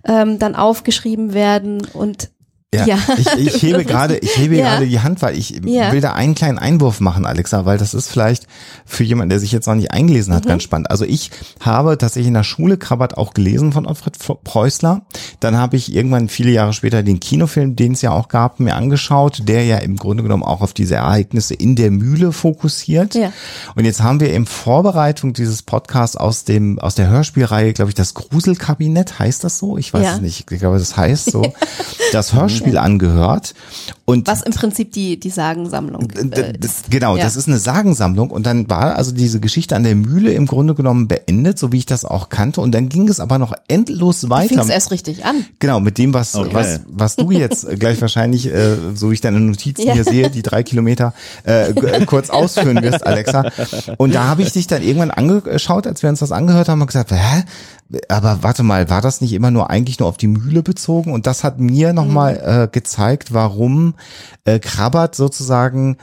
[0.05, 2.32] ähm, dann aufgeschrieben werden und
[2.75, 2.99] Ja, Ja.
[3.19, 4.65] ich, ich hebe gerade, ich hebe Ja.
[4.77, 5.93] gerade die Hand, weil ich Ja.
[5.93, 8.47] will da einen kleinen Einwurf machen, Alexa, weil das ist vielleicht
[8.87, 10.37] für jemanden, der sich jetzt noch nicht eingelesen Mhm.
[10.37, 10.91] hat, ganz spannend.
[10.91, 11.31] Also ich
[11.61, 15.03] habe tatsächlich in der Schule Krabat auch gelesen von Ottfried Preußler.
[15.41, 18.75] Dann habe ich irgendwann viele Jahre später den Kinofilm, den es ja auch gab, mir
[18.75, 23.15] angeschaut, der ja im Grunde genommen auch auf diese Ereignisse in der Mühle fokussiert.
[23.15, 23.33] Ja.
[23.75, 27.95] Und jetzt haben wir in Vorbereitung dieses Podcasts aus dem, aus der Hörspielreihe, glaube ich,
[27.95, 29.77] das Gruselkabinett, heißt das so?
[29.77, 30.51] Ich weiß es nicht.
[30.51, 31.43] Ich glaube, das heißt so.
[32.13, 33.55] Das Hörspiel angehört.
[34.13, 36.91] Und was im Prinzip die, die Sagensammlung äh, ist.
[36.91, 37.25] Genau, Ja.
[37.25, 40.75] das ist eine Sagensammlung und dann war also diese Geschichte an der Mühle im Grunde
[40.75, 44.21] genommen beendet, so wie ich das auch kannte und dann ging es aber noch endlos
[44.21, 44.61] Fing weiter.
[44.61, 45.45] es erst richtig an.
[45.59, 46.51] Genau, mit dem, was, Okay.
[46.53, 49.95] was, was du jetzt gleich wahrscheinlich, äh, so wie ich deine Notizen Ja.
[49.95, 51.15] hier sehe, die drei Kilometer
[51.47, 53.51] äh, äh, kurz ausführen wirst, Alexa.
[53.97, 56.87] Und da habe ich dich dann irgendwann angeschaut, als wir uns das angehört haben und
[56.89, 57.45] gesagt, hä?
[58.09, 61.13] Aber warte mal, war das nicht immer nur eigentlich nur auf die Mühle bezogen?
[61.13, 63.95] Und das hat mir nochmal äh, gezeigt, warum
[64.45, 65.97] äh, Krabbert sozusagen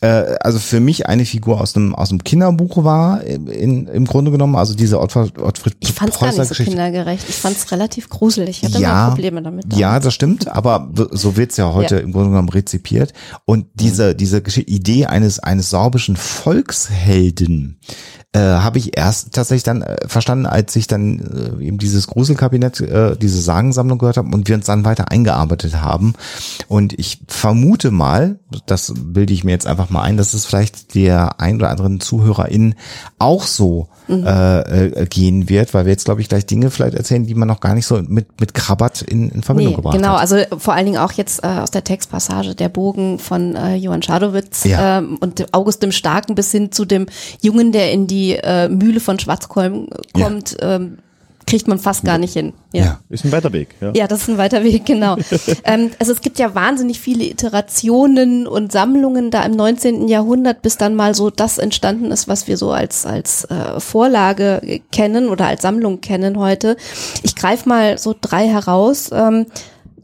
[0.00, 4.30] äh, also für mich eine Figur aus einem aus einem Kinderbuch war in, im Grunde
[4.32, 7.24] genommen also diese Ottfried, Ottfried Ich fand es gar nicht so kindergerecht.
[7.28, 8.62] Ich fand es relativ gruselig.
[8.62, 9.72] Ich hatte immer Probleme damit.
[9.76, 12.00] Ja, das stimmt, aber so wird's ja heute Ja.
[12.00, 13.12] im Grunde genommen rezipiert.
[13.44, 17.78] Und diese, diese Gesch- Idee eines, eines sorbischen Volkshelden
[18.34, 22.80] äh, habe ich erst tatsächlich dann äh, verstanden, als ich dann äh, eben dieses Gruselkabinett,
[22.80, 26.14] äh, diese Sagensammlung gehört habe und wir uns dann weiter eingearbeitet haben.
[26.66, 30.94] Und ich vermute mal, das bilde ich mir jetzt einfach mal ein, dass es vielleicht
[30.96, 32.74] der ein oder anderen Zuhörerin
[33.20, 37.24] auch so äh, äh, gehen wird, weil wir jetzt, glaube ich, gleich Dinge vielleicht erzählen,
[37.26, 40.14] die man noch gar nicht so mit, mit Krabat in, in Verbindung Nee, gebracht genau,
[40.14, 40.20] hat.
[40.20, 44.02] also vor allen Dingen auch jetzt äh, aus der Textpassage der Bogen von äh, Johann
[44.02, 44.98] Schadowitz Ja.
[44.98, 47.06] ähm, und August dem Starken bis hin zu dem
[47.40, 50.24] Jungen, der in die äh, Mühle von Schwarzkolm äh, Ja.
[50.26, 50.98] kommt, ähm,
[51.46, 52.54] kriegt man fast gar nicht hin.
[52.72, 53.00] Ja.
[53.10, 53.74] Ist ein weiter Weg.
[53.80, 53.92] Ja.
[53.94, 55.16] Ja, das ist ein weiter Weg, genau.
[55.64, 60.08] ähm, also es gibt ja wahnsinnig viele Iterationen und Sammlungen da im 19.
[60.08, 64.80] Jahrhundert, bis dann mal so das entstanden ist, was wir so als, als äh, Vorlage
[64.90, 66.76] kennen oder als Sammlung kennen heute.
[67.22, 69.10] Ich greife mal so drei heraus.
[69.12, 69.44] Ähm,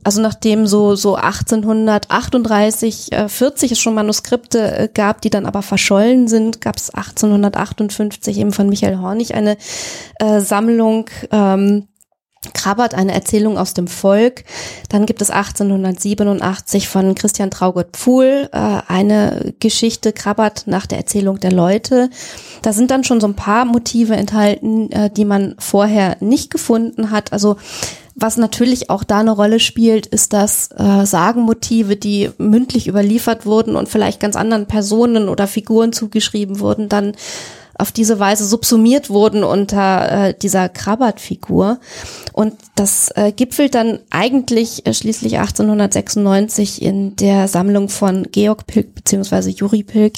[0.02, 5.62] also nachdem so so 1838, äh, 40 es schon Manuskripte äh, gab, die dann aber
[5.62, 9.56] verschollen sind, gab es 1858 eben von Michael Hornig eine
[10.18, 11.86] äh, Sammlung ähm,
[12.54, 14.44] Krabbert, eine Erzählung aus dem Volk.
[14.88, 21.38] Dann gibt es 1887 von Christian Traugott Pfuhl äh, eine Geschichte Krabbert nach der Erzählung
[21.38, 22.08] der Leute.
[22.62, 27.10] Da sind dann schon so ein paar Motive enthalten, äh, die man vorher nicht gefunden
[27.10, 27.34] hat.
[27.34, 27.56] Also
[28.14, 33.76] was natürlich auch da eine Rolle spielt, ist, dass äh, Sagenmotive, die mündlich überliefert wurden
[33.76, 37.12] und vielleicht ganz anderen Personen oder Figuren zugeschrieben wurden, dann
[37.76, 41.78] auf diese Weise subsumiert wurden unter äh, dieser Krabbert-Figur.
[42.32, 48.94] Und das äh, gipfelt dann eigentlich äh, schließlich 1896 in der Sammlung von Georg Pilk
[48.94, 50.14] beziehungsweise Juri Pilk,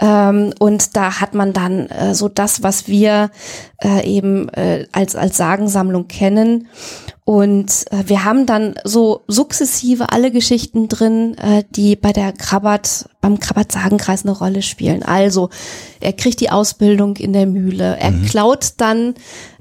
[0.00, 3.30] ähm, und da hat man dann äh, so das, was wir
[3.82, 6.68] äh, eben äh, als, als Sagensammlung kennen.
[7.30, 13.08] Und äh, wir haben dann so sukzessive alle Geschichten drin, äh, die bei der Krabbert,
[13.20, 15.04] beim Krabbert-Sagenkreis eine Rolle spielen.
[15.04, 15.48] Also,
[16.00, 17.96] er kriegt die Ausbildung in der Mühle.
[18.00, 18.24] Er mhm.
[18.24, 19.14] klaut dann,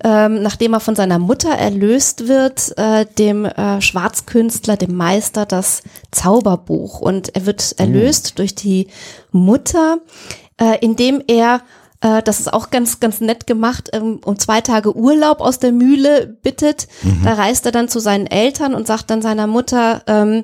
[0.03, 5.83] ähm, nachdem er von seiner Mutter erlöst wird, äh, dem äh, Schwarzkünstler, dem Meister, das
[6.09, 7.01] Zauberbuch.
[7.01, 8.35] Und er wird erlöst mhm.
[8.37, 8.87] durch die
[9.31, 9.99] Mutter,
[10.59, 11.61] äh, indem er
[12.01, 15.71] äh, das ist auch ganz, ganz nett gemacht, ähm, um zwei Tage Urlaub aus der
[15.71, 16.87] Mühle bittet.
[17.03, 17.21] Mhm.
[17.23, 20.43] Da reist er dann zu seinen Eltern und sagt dann seiner Mutter, ähm,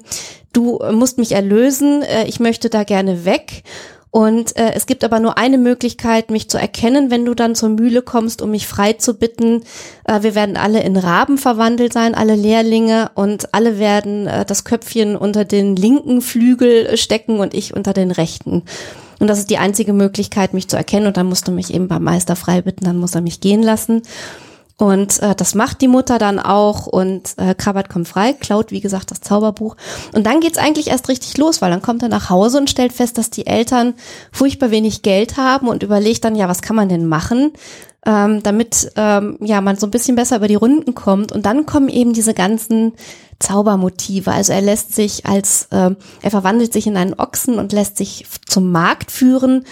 [0.54, 3.64] du musst mich erlösen, äh, ich möchte da gerne weg.
[4.12, 7.68] Und äh, es gibt aber nur eine Möglichkeit, mich zu erkennen, wenn du dann zur
[7.68, 9.64] Mühle kommst, um mich frei zu bitten.
[10.06, 14.64] Äh, wir werden alle in Raben verwandelt sein, alle Lehrlinge, und alle werden äh, das
[14.64, 18.64] Köpfchen unter den linken Flügel stecken und ich unter den rechten.
[19.20, 21.08] Und das ist die einzige Möglichkeit, mich zu erkennen.
[21.08, 23.64] Und dann musst du mich eben beim Meister frei bitten, dann muss er mich gehen
[23.64, 24.02] lassen.
[24.78, 28.82] Und äh, das macht die Mutter dann auch und äh, Krabat kommt frei, klaut wie
[28.82, 29.78] gesagt das Zauberbuch.
[30.14, 32.92] Und dann geht's eigentlich erst richtig los, weil dann kommt er nach Hause und stellt
[32.92, 33.94] fest, dass die Eltern
[34.34, 37.54] furchtbar wenig Geld haben und überlegt dann, ja, was kann man denn machen,
[38.06, 41.32] ähm, damit ähm, ja man so ein bisschen besser über die Runden kommt.
[41.32, 42.94] Und dann kommen eben diese ganzen
[43.40, 44.32] Zaubermotive.
[44.32, 45.92] Also er lässt sich als, äh,
[46.22, 49.66] er verwandelt sich in einen Ochsen und lässt sich zum Markt führen.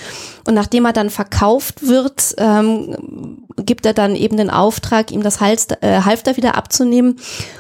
[0.46, 5.40] Und nachdem er dann verkauft wird, ähm, gibt er dann eben den Auftrag, ihm das
[5.40, 7.20] Halster, äh, Halfter wieder abzunehmen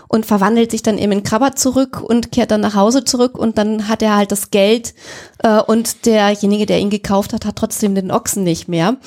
[0.10, 3.58] und verwandelt sich dann eben in Krabber zurück und kehrt dann nach Hause zurück und
[3.58, 4.94] dann hat er halt das Geld
[5.40, 8.98] äh, und derjenige, der ihn gekauft hat, hat trotzdem den Ochsen nicht mehr.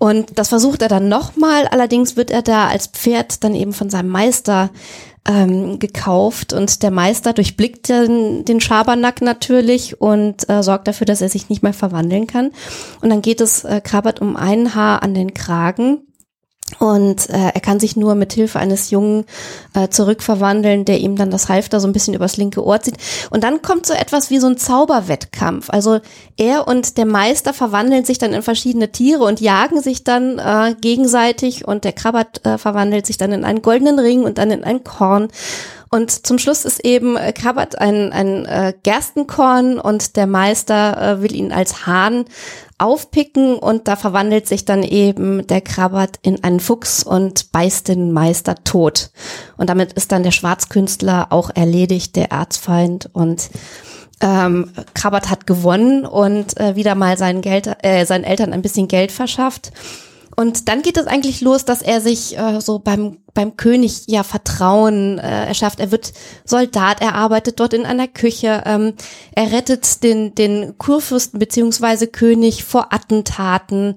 [0.00, 3.90] Und das versucht er dann nochmal, allerdings wird er da als Pferd dann eben von
[3.90, 4.70] seinem Meister
[5.28, 6.54] ähm, gekauft.
[6.54, 11.50] Und der Meister durchblickt den, den Schabernack natürlich und äh, sorgt dafür, dass er sich
[11.50, 12.50] nicht mehr verwandeln kann.
[13.02, 15.98] Und dann geht es äh, Krabbert um ein Haar an den Kragen
[16.78, 19.24] und äh, er kann sich nur mit Hilfe eines Jungen
[19.74, 22.96] äh, zurückverwandeln, der ihm dann das Halfter so ein bisschen übers linke Ohr zieht.
[23.30, 25.70] Und dann kommt so etwas wie so ein Zauberwettkampf.
[25.70, 26.00] Also
[26.36, 30.74] er und der Meister verwandeln sich dann in verschiedene Tiere und jagen sich dann äh,
[30.80, 31.66] gegenseitig.
[31.66, 34.84] Und der Krabbert äh, verwandelt sich dann in einen goldenen Ring und dann in ein
[34.84, 35.28] Korn.
[35.92, 41.22] Und zum Schluss ist eben äh, Krabbert ein, ein äh, Gerstenkorn und der Meister äh,
[41.22, 42.26] will ihn als Hahn
[42.80, 48.12] aufpicken und da verwandelt sich dann eben der Krabbert in einen Fuchs und beißt den
[48.12, 49.10] Meister tot.
[49.56, 53.50] Und damit ist dann der Schwarzkünstler auch erledigt, der Erzfeind und
[54.22, 58.88] ähm, Krabbert hat gewonnen und äh, wieder mal seinen, Geld, äh, seinen Eltern ein bisschen
[58.88, 59.72] Geld verschafft.
[60.40, 64.22] Und dann geht es eigentlich los, dass er sich äh, so beim, beim König ja
[64.22, 65.80] Vertrauen äh, erschafft.
[65.80, 66.14] Er wird
[66.46, 68.94] Soldat, er arbeitet dort in einer Küche, ähm,
[69.32, 73.96] er rettet den, den Kurfürsten beziehungsweise König vor Attentaten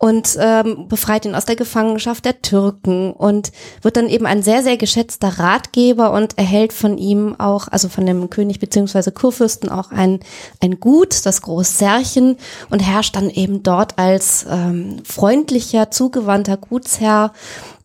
[0.00, 4.62] und ähm, befreit ihn aus der Gefangenschaft der Türken und wird dann eben ein sehr,
[4.62, 9.90] sehr geschätzter Ratgeber und erhält von ihm auch, also von dem König beziehungsweise Kurfürsten auch
[9.90, 10.20] ein,
[10.62, 12.38] ein Gut, das Großsärchen
[12.70, 17.34] und herrscht dann eben dort als ähm, freundlicher, zugewandter Gutsherr,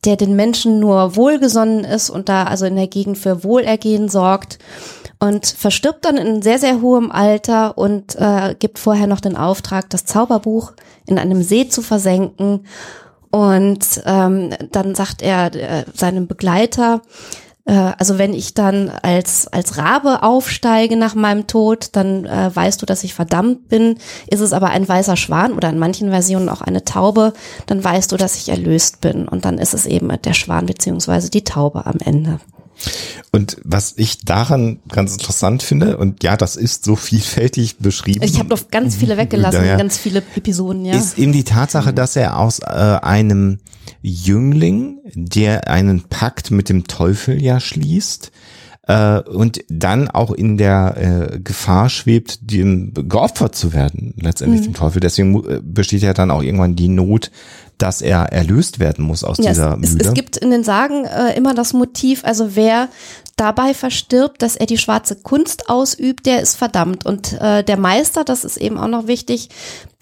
[0.06, 4.58] der den Menschen nur wohlgesonnen ist und da also in der Gegend für Wohlergehen sorgt
[5.20, 9.90] und verstirbt dann in sehr, sehr hohem Alter und äh, gibt vorher noch den Auftrag,
[9.90, 10.74] das Zauberbuch
[11.06, 12.66] in einem See zu versenken.
[13.32, 17.02] Und ähm, dann sagt er äh, seinem Begleiter,
[17.66, 22.82] äh, also wenn ich dann als, als Rabe aufsteige nach meinem Tod, dann äh, weißt
[22.82, 23.98] du, dass ich verdammt bin.
[24.28, 27.34] Ist es aber ein weißer Schwan oder in manchen Versionen auch eine Taube,
[27.66, 29.28] dann weißt du, dass ich erlöst bin.
[29.28, 32.40] Und dann ist es eben der Schwan beziehungsweise die Taube am Ende.
[33.32, 38.24] Und was ich daran ganz interessant finde, und ja, das ist so vielfältig beschrieben.
[38.24, 40.96] Ich habe doch ganz viele weggelassen, ja, ganz viele Episoden, ja.
[40.96, 43.60] Ist eben die Tatsache, dass er aus äh, einem
[44.02, 48.32] Jüngling, der einen Pakt mit dem Teufel ja schließt,
[48.88, 54.66] äh, und dann auch in der äh, Gefahr schwebt, dem geopfert zu werden, letztendlich Mhm.
[54.66, 55.00] dem Teufel.
[55.00, 57.32] Deswegen äh, besteht ja dann auch irgendwann die Not,
[57.78, 60.08] dass er erlöst werden muss aus Ja, dieser es, es, Mühle.
[60.08, 62.90] es gibt in den Sagen äh, immer das Motiv, also wer
[63.36, 67.06] dabei verstirbt, dass er die schwarze Kunst ausübt, der ist verdammt.
[67.06, 69.50] Und äh, der Meister, das ist eben auch noch wichtig,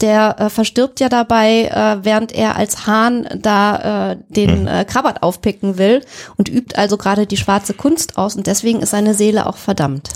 [0.02, 5.24] der äh, verstirbt ja dabei, äh, während er als Hahn da äh, den äh, Krabat
[5.24, 6.04] aufpicken will
[6.38, 10.10] und übt also gerade die schwarze Kunst aus und deswegen ist seine Seele auch verdammt.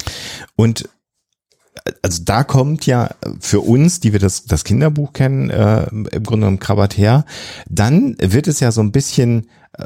[0.55, 0.89] Und
[2.01, 3.09] also da kommt ja
[3.39, 7.25] für uns, die wir das, das Kinderbuch kennen, äh, im Grunde genommen Krabat her,
[7.69, 9.83] dann wird es ja so ein bisschen, äh,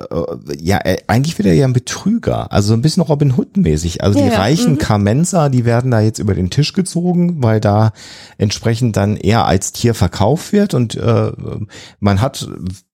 [0.57, 4.03] ja, äh, eigentlich wird er ja ein Betrüger, also so ein bisschen Robin Hood-mäßig.
[4.03, 4.77] Also Ja, die ja, reichen mhm.
[4.79, 7.93] Kamenzer, die werden da jetzt über den Tisch gezogen, weil da
[8.37, 11.31] entsprechend dann er als Tier verkauft wird und äh,
[11.99, 12.47] man hat,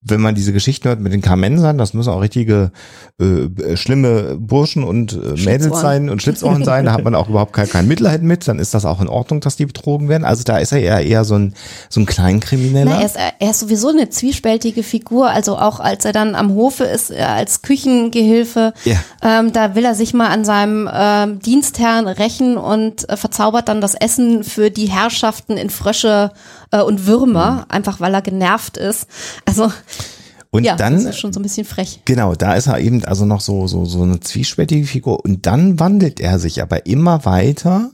[0.09, 2.71] wenn man diese Geschichten hört mit den Kamensern, das müssen auch richtige
[3.19, 7.53] äh, schlimme Burschen und äh, Mädels sein und Schlitzohren sein, da hat man auch überhaupt
[7.53, 10.23] kein, kein Mitleid mit, dann ist das auch in Ordnung, dass die betrogen werden.
[10.25, 11.53] Also da ist er eher, eher so ein,
[11.89, 12.91] so ein Kleinkrimineller.
[12.91, 15.29] Na, er, ist, er ist sowieso eine zwiespältige Figur.
[15.29, 18.97] Also auch als er dann am Hofe ist, äh, als Küchengehilfe, Ja.
[19.21, 23.81] ähm, da will er sich mal an seinem ähm, Dienstherrn rächen und äh, verzaubert dann
[23.81, 26.31] das Essen für die Herrschaften in Frösche
[26.71, 29.07] äh, und Würmer, einfach weil er genervt ist.
[29.45, 29.71] Also
[30.49, 32.01] und ja, dann das ist schon so ein bisschen frech.
[32.05, 35.23] Genau, da ist er eben also noch so, so, so eine zwiespältige Figur.
[35.23, 37.91] Und dann wandelt er sich aber immer weiter.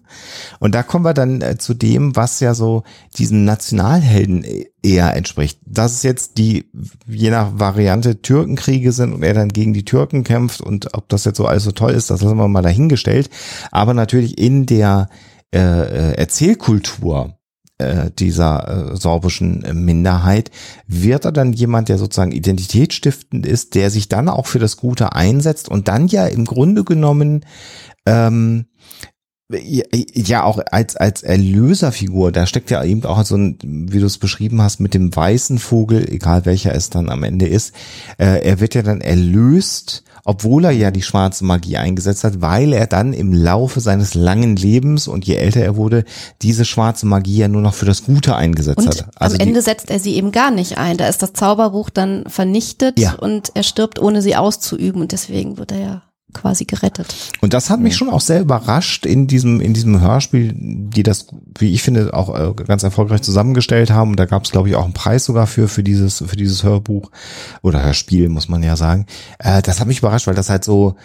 [0.59, 2.83] Und da kommen wir dann äh, zu dem, was ja so
[3.17, 5.59] diesen Nationalhelden e- eher entspricht.
[5.65, 6.69] Dass es jetzt die,
[7.07, 11.25] je nach Variante, Türkenkriege sind und er dann gegen die Türken kämpft und ob das
[11.25, 13.29] jetzt so alles so toll ist, das lassen wir mal dahingestellt.
[13.71, 15.09] Aber natürlich in der
[15.53, 17.37] äh, äh, Erzählkultur
[17.77, 20.51] äh, dieser äh, sorbischen Minderheit,
[20.87, 25.13] wird er dann jemand, der sozusagen identitätsstiftend ist, der sich dann auch für das Gute
[25.13, 27.45] einsetzt und dann ja im Grunde genommen
[28.05, 28.65] ähm,
[29.51, 29.83] ja,
[30.13, 34.17] ja auch als als Erlöserfigur, da steckt ja eben auch so ein, wie du es
[34.17, 37.73] beschrieben hast, mit dem weißen Vogel, egal welcher es dann am Ende ist,
[38.17, 42.73] äh, er wird ja dann erlöst, obwohl er ja die schwarze Magie eingesetzt hat, weil
[42.73, 46.05] er dann im Laufe seines langen Lebens und je älter er wurde,
[46.41, 49.05] diese schwarze Magie ja nur noch für das Gute eingesetzt Und hat.
[49.15, 50.97] Also am Ende setzt er sie eben gar nicht ein.
[50.97, 53.13] Da ist das Zauberbuch dann vernichtet Ja.
[53.15, 55.01] und er stirbt, ohne sie auszuüben.
[55.01, 56.01] Und deswegen wird er ja
[56.33, 57.15] quasi gerettet.
[57.41, 61.27] Und das hat mich schon auch sehr überrascht in diesem, in diesem Hörspiel, die das,
[61.57, 64.11] wie ich finde, auch äh, ganz erfolgreich zusammengestellt haben.
[64.11, 66.63] Und da gab es, glaube ich, auch einen Preis sogar für, für dieses, für dieses
[66.63, 67.11] Hörbuch
[67.61, 69.05] oder Hörspiel, muss man ja sagen.
[69.39, 70.95] Äh, das hat mich überrascht, weil das halt so,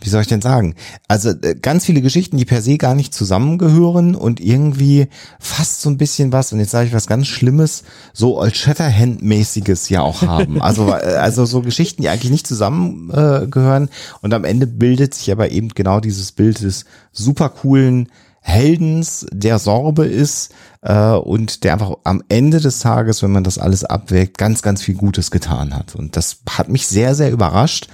[0.00, 0.74] wie soll ich denn sagen?
[1.08, 5.90] Also äh, ganz viele Geschichten, die per se gar nicht zusammengehören und irgendwie fast so
[5.90, 10.22] ein bisschen was, und jetzt sage ich was ganz Schlimmes, so Old Shatterhand-mäßiges ja auch
[10.22, 10.58] haben.
[10.68, 13.50] Also, äh, also so Geschichten, die eigentlich nicht zusammengehören.
[13.50, 13.88] Gehören.
[14.22, 18.08] und am Ende bildet sich aber eben genau dieses Bild des super coolen
[18.40, 23.58] Heldens, der Sorbe ist äh, und der einfach am Ende des Tages, wenn man das
[23.58, 25.94] alles abwägt, ganz, ganz viel Gutes getan hat.
[25.94, 27.88] Und das hat mich sehr, sehr überrascht.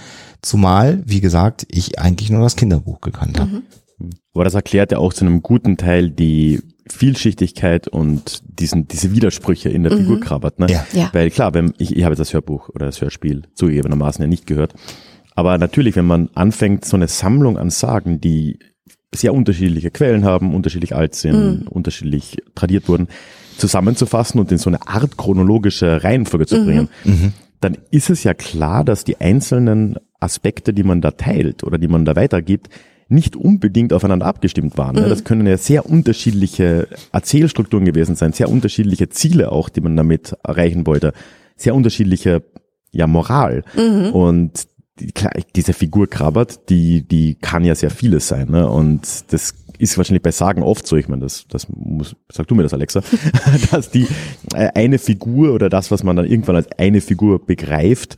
[0.45, 3.63] Zumal, wie gesagt, ich eigentlich nur das Kinderbuch gekannt habe.
[4.35, 9.69] Aber das erklärt ja auch zu einem guten Teil die Vielschichtigkeit und diesen, diese Widersprüche
[9.69, 10.59] in der Figur Krabat.
[10.59, 10.67] Ne?
[10.69, 10.85] Ja.
[10.93, 11.09] Ja.
[11.13, 14.45] Weil klar, wenn, ich, ich habe jetzt das Hörbuch oder das Hörspiel zugegebenermaßen ja nicht
[14.45, 14.75] gehört.
[15.33, 18.59] Aber natürlich, wenn man anfängt, so eine Sammlung an Sagen, die
[19.15, 23.07] sehr unterschiedliche Quellen haben, unterschiedlich alt sind, unterschiedlich tradiert wurden,
[23.57, 26.89] zusammenzufassen und in so eine Art chronologische Reihenfolge zu bringen,
[27.61, 31.87] dann ist es ja klar, dass die einzelnen Aspekte, die man da teilt oder die
[31.87, 32.69] man da weitergibt,
[33.07, 34.95] nicht unbedingt aufeinander abgestimmt waren.
[34.95, 35.07] ne?
[35.07, 40.35] Das können ja sehr unterschiedliche Erzählstrukturen gewesen sein, sehr unterschiedliche Ziele auch, die man damit
[40.43, 41.13] erreichen wollte,
[41.55, 42.43] sehr unterschiedliche
[42.91, 43.63] ja Moral
[44.11, 44.67] und
[44.99, 48.69] die, klar, diese Figur Krabbert, die die kann ja sehr vieles sein, ne?
[48.69, 50.95] Und das ist wahrscheinlich bei Sagen oft so.
[50.95, 53.01] Ich meine, das das muss sag du mir das, Alexa,
[53.71, 54.07] dass die
[54.53, 58.17] äh, eine Figur oder das, was man dann irgendwann als eine Figur begreift,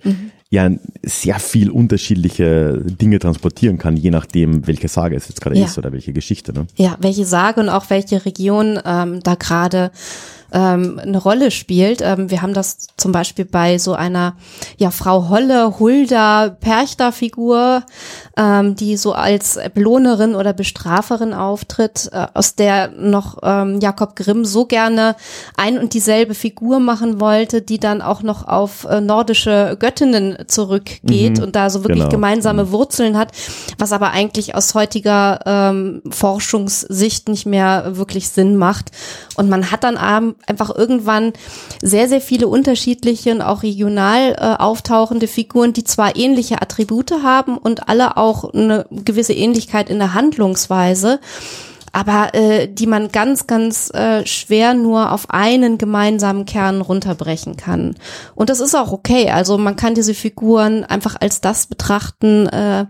[0.50, 0.70] ja
[1.04, 5.66] sehr viel unterschiedliche Dinge transportieren kann, je nachdem, welche Sage es jetzt gerade Ja.
[5.66, 6.54] ist oder welche Geschichte.
[6.54, 6.68] Ne?
[6.76, 9.92] Ja, welche Sage und auch welche Region ähm, da gerade
[10.54, 12.02] ähm, eine Rolle spielt.
[12.02, 14.38] Ähm, wir haben das zum Beispiel bei so einer
[14.78, 17.84] ja Frau Holle, Hulda, Perchta-Figur,
[18.38, 24.46] ähm, die so als Belohnerin oder Bestraferin auftritt, äh, aus der noch ähm, Jakob Grimm
[24.46, 25.16] so gerne
[25.56, 31.38] ein und dieselbe Figur machen wollte, die dann auch noch auf äh, nordische Göttinnen zurückgeht
[31.38, 32.10] Mhm, und da so wirklich genau.
[32.10, 33.32] gemeinsame Wurzeln hat,
[33.78, 38.92] was aber eigentlich aus heutiger ähm, Forschungssicht nicht mehr wirklich Sinn macht.
[39.36, 41.34] Und man hat dann einfach irgendwann
[41.82, 47.58] sehr, sehr viele unterschiedliche und auch regional äh, auftauchende Figuren, die zwar ähnliche Attribute haben
[47.58, 51.20] und alle auch eine gewisse Ähnlichkeit in der Handlungsweise,
[51.94, 57.96] aber äh, die man ganz, ganz äh, schwer nur auf einen gemeinsamen Kern runterbrechen kann.
[58.36, 59.32] Und das ist auch okay.
[59.32, 62.86] Also man kann diese Figuren einfach als das betrachten, äh,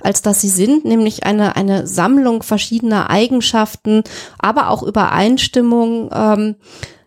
[0.00, 4.02] als dass sie sind, nämlich eine, eine Sammlung verschiedener Eigenschaften,
[4.38, 6.10] aber auch Übereinstimmung.
[6.12, 6.56] Ähm,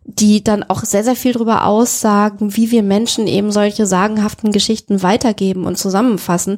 [0.06, 5.01] die dann auch sehr, sehr viel darüber aussagen, wie wir Menschen eben solche sagenhaften Geschichten
[5.01, 6.58] weitergeben und zusammenfassen.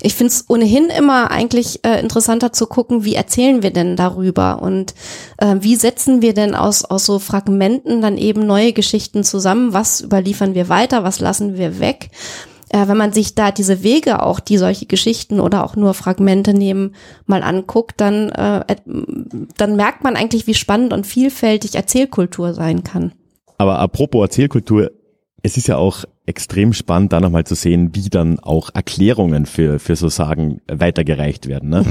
[0.00, 4.62] Ich finde es ohnehin immer eigentlich äh, interessanter zu gucken, wie erzählen wir denn darüber
[4.62, 4.94] und
[5.38, 10.00] äh, wie setzen wir denn aus, aus so Fragmenten dann eben neue Geschichten zusammen, was
[10.00, 12.10] überliefern wir weiter, was lassen wir weg.
[12.70, 16.52] Äh, wenn man sich da diese Wege auch, die solche Geschichten oder auch nur Fragmente
[16.52, 16.94] nehmen,
[17.26, 18.76] mal anguckt, dann, äh,
[19.56, 23.12] dann merkt man eigentlich, wie spannend und vielfältig Erzählkultur sein kann.
[23.58, 24.90] Aber apropos Erzählkultur,
[25.42, 29.78] es ist ja auch extrem spannend, da nochmal zu sehen, wie dann auch Erklärungen für,
[29.78, 31.68] für so Sagen weitergereicht werden.
[31.68, 31.84] Ne?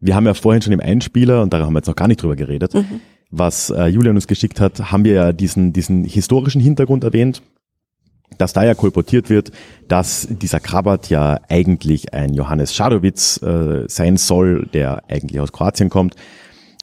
[0.00, 2.22] Wir haben ja vorhin schon im Einspieler, und da haben wir jetzt noch gar nicht
[2.22, 2.74] drüber geredet,
[3.30, 7.42] was äh, Julian uns geschickt hat, haben wir ja diesen, diesen historischen Hintergrund erwähnt,
[8.38, 9.50] dass da ja kolportiert wird,
[9.88, 15.90] dass dieser Krabat ja eigentlich ein Johannes Schadowitz äh, sein soll, der eigentlich aus Kroatien
[15.90, 16.14] kommt.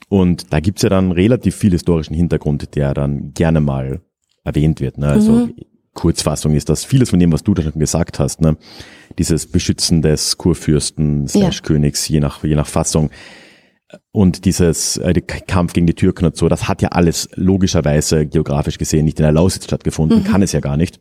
[0.08, 4.00] Und da gibt's ja dann relativ viel historischen Hintergrund, der dann gerne mal
[4.44, 4.98] erwähnt wird.
[4.98, 5.08] Ne?
[5.08, 5.48] Also
[5.94, 8.40] Kurzfassung ist das vieles von dem, was du da schon gesagt hast.
[8.40, 8.56] Ne?
[9.18, 13.10] Dieses Beschützen des Kurfürsten, slash Königs, je nach, je nach Fassung.
[14.12, 18.78] Und dieses äh, Kampf gegen die Türken und so, das hat ja alles logischerweise geografisch
[18.78, 21.00] gesehen nicht in der Lausitz stattgefunden, kann es ja gar nicht.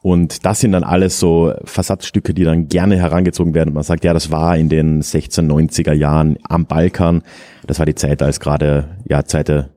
[0.00, 3.74] Und das sind dann alles so Versatzstücke, die dann gerne herangezogen werden.
[3.74, 7.22] Man sagt, ja, das war in den 1690er Jahren am Balkan.
[7.66, 9.70] Das war die Zeit, als gerade, ja, zweite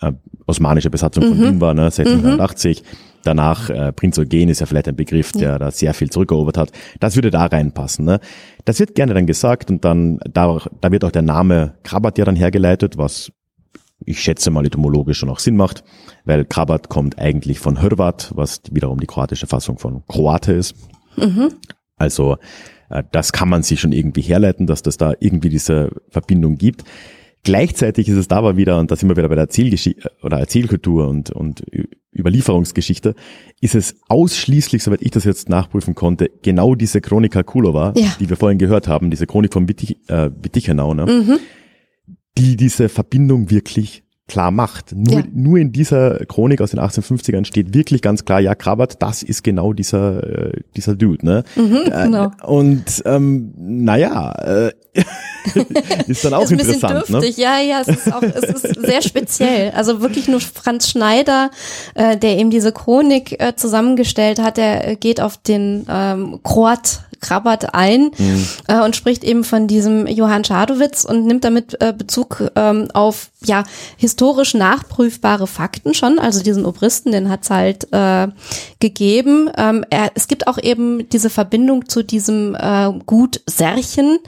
[0.00, 0.12] äh,
[0.46, 2.82] osmanische Besatzung von Wien war, ne, 1680.
[3.24, 6.72] Danach äh, Prinz Eugen ist ja vielleicht ein Begriff, der da sehr viel zurückerobert hat.
[6.98, 8.04] Das würde da reinpassen.
[8.04, 8.18] Ne?
[8.64, 12.24] Das wird gerne dann gesagt und dann da, da wird auch der Name Krabat ja
[12.24, 13.30] dann hergeleitet, was
[14.06, 15.84] ich schätze mal etymologisch schon auch Sinn macht,
[16.24, 20.74] weil Krabat kommt eigentlich von Hrvat, was wiederum die kroatische Fassung von Kroate ist.
[21.96, 22.36] Also
[22.90, 26.84] äh, das kann man sich schon irgendwie herleiten, dass das da irgendwie diese Verbindung gibt.
[27.44, 30.38] Gleichzeitig ist es da aber wieder, und da sind wir wieder bei der Erzählgeschichte oder
[30.38, 31.62] Erzählkultur und, und
[32.16, 33.14] Überlieferungsgeschichte,
[33.60, 38.14] ist es ausschließlich, soweit ich das jetzt nachprüfen konnte, genau diese Chronika Kulova, Ja.
[38.20, 41.06] die wir vorhin gehört haben, diese Chronik von Wittich, äh, Wittichenau, ne?
[41.06, 41.38] Mhm.
[42.38, 44.94] Die diese Verbindung wirklich klar macht.
[44.94, 45.24] Nur, Ja.
[45.32, 49.42] nur in dieser Chronik aus den 1850ern steht wirklich ganz klar, ja, Krabat, das ist
[49.42, 51.44] genau dieser, äh, dieser Dude, ne?
[51.56, 52.30] äh, genau.
[52.44, 54.72] Und ähm, naja, äh,
[56.06, 57.04] ist dann auch ist ein bisschen ne?
[57.06, 59.72] dürftig, ja, ja, es ist auch, es ist sehr speziell.
[59.72, 61.50] Also wirklich nur Franz Schneider,
[61.94, 67.00] äh, der eben diese Chronik äh, zusammengestellt hat, der äh, geht auf den ähm, Kroat
[67.22, 68.46] Krabat ein Mhm.
[68.68, 73.30] äh, und spricht eben von diesem Johann Schadowitz und nimmt damit äh, Bezug ähm, auf
[73.44, 73.64] ja
[73.96, 76.18] historisch nachprüfbare Fakten schon.
[76.18, 78.28] Also diesen Obristen, den hat's halt äh,
[78.80, 79.50] gegeben.
[79.56, 84.18] Ähm, er, es gibt auch eben diese Verbindung zu diesem äh, Gut Serchen.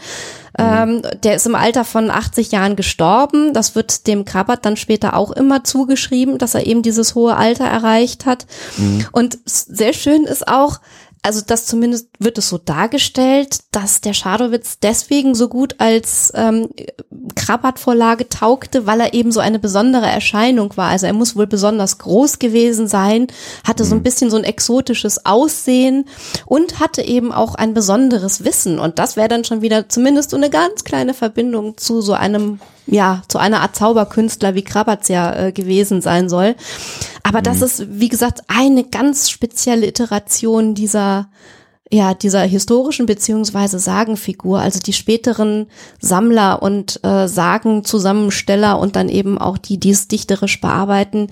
[0.58, 3.52] Ähm, der ist im Alter von 80 Jahren gestorben.
[3.52, 7.64] Das wird dem Krabat dann später auch immer zugeschrieben, dass er eben dieses hohe Alter
[7.64, 8.46] erreicht hat.
[9.12, 10.80] Und s- sehr schön ist auch,
[11.24, 16.68] also das zumindest wird es so dargestellt, dass der Schadowitz deswegen so gut als ähm,
[17.34, 20.90] Krabat-Vorlage taugte, weil er eben so eine besondere Erscheinung war.
[20.90, 23.28] Also er muss wohl besonders groß gewesen sein,
[23.66, 26.04] hatte so ein bisschen so ein exotisches Aussehen
[26.44, 28.78] und hatte eben auch ein besonderes Wissen.
[28.78, 32.60] Und das wäre dann schon wieder zumindest so eine ganz kleine Verbindung zu so einem,
[32.86, 36.54] ja, zu einer Art Zauberkünstler, wie Krabatz ja äh, gewesen sein soll.
[37.22, 41.28] Aber das ist, wie gesagt, eine ganz spezielle Iteration dieser
[41.90, 45.66] ja, dieser historischen beziehungsweise Sagenfigur, also die späteren
[46.00, 51.28] Sammler und äh, Sagenzusammensteller und dann eben auch die, die es dichterisch bearbeiten,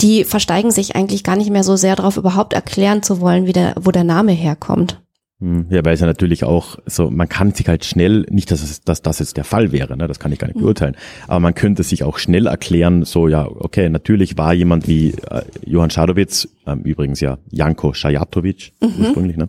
[0.00, 3.54] die versteigen sich eigentlich gar nicht mehr so sehr darauf, überhaupt erklären zu wollen, wie
[3.54, 5.00] der, wo der Name herkommt.
[5.40, 8.62] Hm, Ja, weil es ja natürlich auch so, man kann sich halt schnell, nicht, dass,
[8.62, 11.40] es, dass das jetzt der Fall wäre, ne, das kann ich gar nicht beurteilen, aber
[11.40, 15.90] man könnte sich auch schnell erklären, so ja, okay, natürlich war jemand wie äh, Johann
[15.90, 19.48] Schadowitz, ähm, übrigens ja Janko Schajatovic ursprünglich, ne,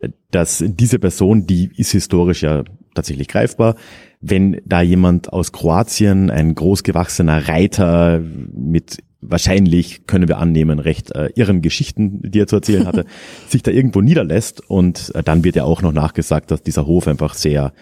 [0.00, 2.64] äh, dass diese Person, die ist historisch ja
[2.94, 3.76] tatsächlich greifbar.
[4.20, 8.20] Wenn da jemand aus Kroatien, ein großgewachsener Reiter
[8.54, 13.06] mit wahrscheinlich können wir annehmen, recht äh, irren Geschichten, die er zu erzählen hatte,
[13.48, 14.68] sich da irgendwo niederlässt.
[14.68, 17.72] Und äh, dann wird ja auch noch nachgesagt, dass dieser Hof einfach sehr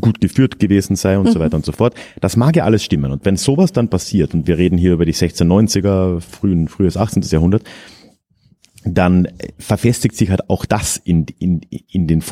[0.00, 1.32] gut geführt gewesen sei und mhm.
[1.32, 1.94] so weiter und so fort.
[2.20, 3.12] Das mag ja alles stimmen.
[3.12, 7.22] Und wenn sowas dann passiert, und wir reden hier über die 1690er, frühen, frühes 18.
[7.22, 7.62] Jahrhundert,
[8.84, 9.28] dann
[9.58, 11.60] verfestigt sich halt auch das in, in,
[11.90, 12.22] in den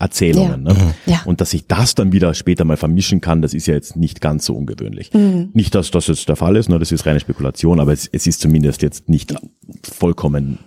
[0.00, 0.66] Volkserzählungen.
[0.66, 0.72] Ja.
[0.72, 0.74] Ne?
[0.74, 0.94] Mhm.
[1.06, 1.22] Ja.
[1.24, 4.20] Und dass sich das dann wieder später mal vermischen kann, das ist ja jetzt nicht
[4.20, 5.12] ganz so ungewöhnlich.
[5.12, 5.50] Mhm.
[5.52, 6.78] Nicht, dass das jetzt der Fall ist, ne?
[6.78, 9.34] das ist reine Spekulation, aber es, es ist zumindest jetzt nicht
[9.82, 10.58] vollkommen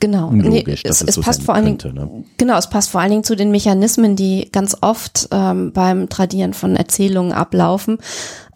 [0.00, 0.28] Genau.
[0.28, 2.24] unlogisch, nee, es, es so passt vor allen Dingen, könnte, ne?
[2.36, 6.54] genau, es passt vor allen Dingen zu den Mechanismen, die ganz oft ähm, beim Tradieren
[6.54, 7.98] von Erzählungen ablaufen.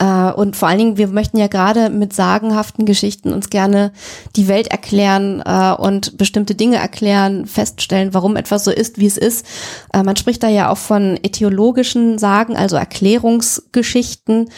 [0.02, 3.92] Äh, und vor allen Dingen, wir möchten ja gerade mit sagenhaften Geschichten uns gerne
[4.34, 9.16] die Welt erklären äh, und bestimmte Dinge erklären, feststellen, warum etwas so ist, wie es
[9.16, 9.46] ist.
[9.92, 14.48] Äh, man spricht da ja auch von etiologischen Sagen, also Erklärungsgeschichten.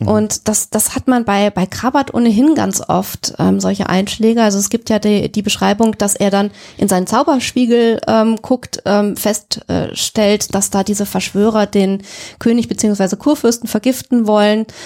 [0.00, 0.08] Mhm.
[0.08, 4.42] Und das, das hat man bei, bei Krabat ohnehin ganz oft, ähm, solche Einschläge.
[4.42, 8.82] Also es gibt ja die, die Beschreibung, dass er dann in seinen Zauberspiegel ähm, guckt,
[8.86, 12.02] ähm, feststellt, dass da diese Verschwörer den
[12.38, 14.64] König beziehungsweise Kurfürsten vergiften wollen.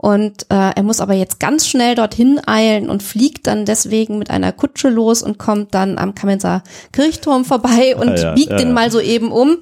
[0.00, 4.30] Und äh, er muss aber jetzt ganz schnell dorthin eilen und fliegt dann deswegen mit
[4.30, 8.56] einer Kutsche los und kommt dann am Kamenzer Kirchturm vorbei und Ah, ja, biegt ja,
[8.56, 8.74] den ja.
[8.74, 9.58] mal so eben um.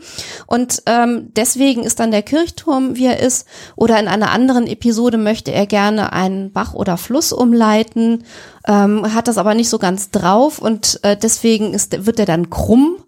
[0.47, 3.49] Und ähm, deswegen ist dann der Kirchturm, wie er ist.
[3.75, 8.23] Oder in einer anderen Episode möchte er gerne einen Bach oder Fluss umleiten
[8.69, 12.51] ähm, hat das aber nicht so ganz drauf und äh, deswegen ist, wird er dann
[12.51, 12.99] krumm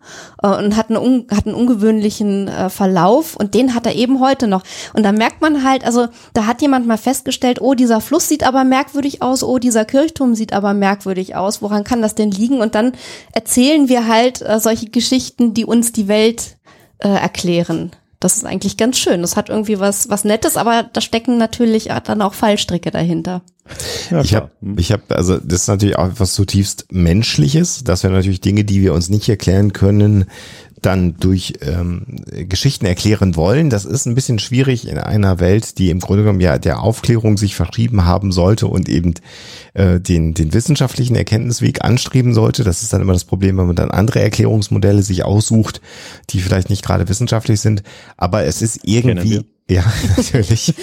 [0.42, 4.20] äh, und hat, eine un, hat einen ungewöhnlichen äh, Verlauf und den hat er eben
[4.20, 4.62] heute noch.
[4.94, 8.44] Und da merkt man halt, also da hat jemand mal festgestellt, oh, dieser Fluss sieht
[8.44, 12.60] aber merkwürdig aus, oh, dieser Kirchturm sieht aber merkwürdig aus, woran kann das denn liegen?
[12.60, 12.92] Und dann
[13.32, 16.56] erzählen wir halt äh, solche Geschichten, die uns die Welt
[16.98, 17.92] äh, erklären.
[18.20, 19.22] Das ist eigentlich ganz schön.
[19.22, 23.42] Das hat irgendwie was, was Nettes, aber da stecken natürlich dann auch Fallstricke dahinter.
[24.10, 28.10] Ja, Ich habe, ich habe, also das ist natürlich auch etwas zutiefst Menschliches, dass wir
[28.10, 30.26] natürlich Dinge, die wir uns nicht erklären können,
[30.82, 32.04] dann durch ähm,
[32.48, 33.70] Geschichten erklären wollen.
[33.70, 37.36] Das ist ein bisschen schwierig in einer Welt, die im Grunde genommen ja der Aufklärung
[37.36, 39.14] sich verschrieben haben sollte und eben
[39.74, 42.64] äh, den, den wissenschaftlichen Erkenntnisweg anstreben sollte.
[42.64, 45.80] Das ist dann immer das Problem, wenn man dann andere Erklärungsmodelle sich aussucht,
[46.30, 47.82] die vielleicht nicht gerade wissenschaftlich sind.
[48.16, 49.44] Aber es ist irgendwie.
[49.70, 49.84] Ja,
[50.16, 50.74] natürlich.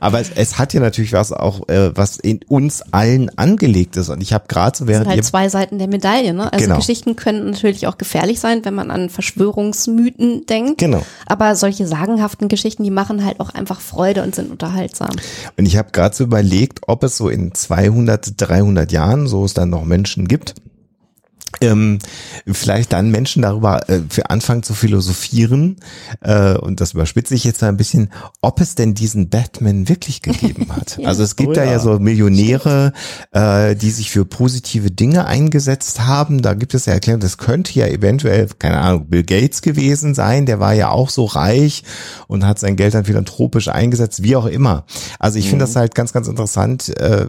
[0.00, 4.08] Aber es, es hat ja natürlich was auch, äh, was in uns allen angelegt ist.
[4.08, 6.32] Und ich habe gerade so Das während sind halt zwei Seiten der Medaille.
[6.32, 6.52] Ne?
[6.52, 6.76] Also Genau.
[6.76, 10.78] Geschichten können natürlich auch gefährlich sein, wenn man an Verschwörungsmythen denkt.
[10.78, 11.04] Genau.
[11.26, 15.10] Aber solche sagenhaften Geschichten, die machen halt auch einfach Freude und sind unterhaltsam.
[15.56, 19.54] und ich habe gerade so überlegt, ob es so in 200, 300 Jahren, so es
[19.54, 20.54] dann noch Menschen gibt,
[21.60, 21.98] ähm,
[22.46, 25.76] vielleicht dann Menschen darüber äh, für anfangen zu philosophieren,
[26.20, 30.68] äh, und das überspitze ich jetzt ein bisschen, ob es denn diesen Batman wirklich gegeben
[30.74, 30.98] hat.
[31.12, 31.78] Also es gibt Oh da ja ja.
[31.78, 32.92] so Millionäre,
[33.32, 36.42] äh, die sich für positive Dinge eingesetzt haben.
[36.42, 40.46] Da gibt es ja Erklärung, das könnte ja eventuell, keine Ahnung, Bill Gates gewesen sein,
[40.46, 41.82] der war ja auch so reich
[42.28, 44.84] und hat sein Geld dann philanthropisch eingesetzt, wie auch immer.
[45.18, 47.26] Also ich finde das halt ganz, ganz interessant, äh,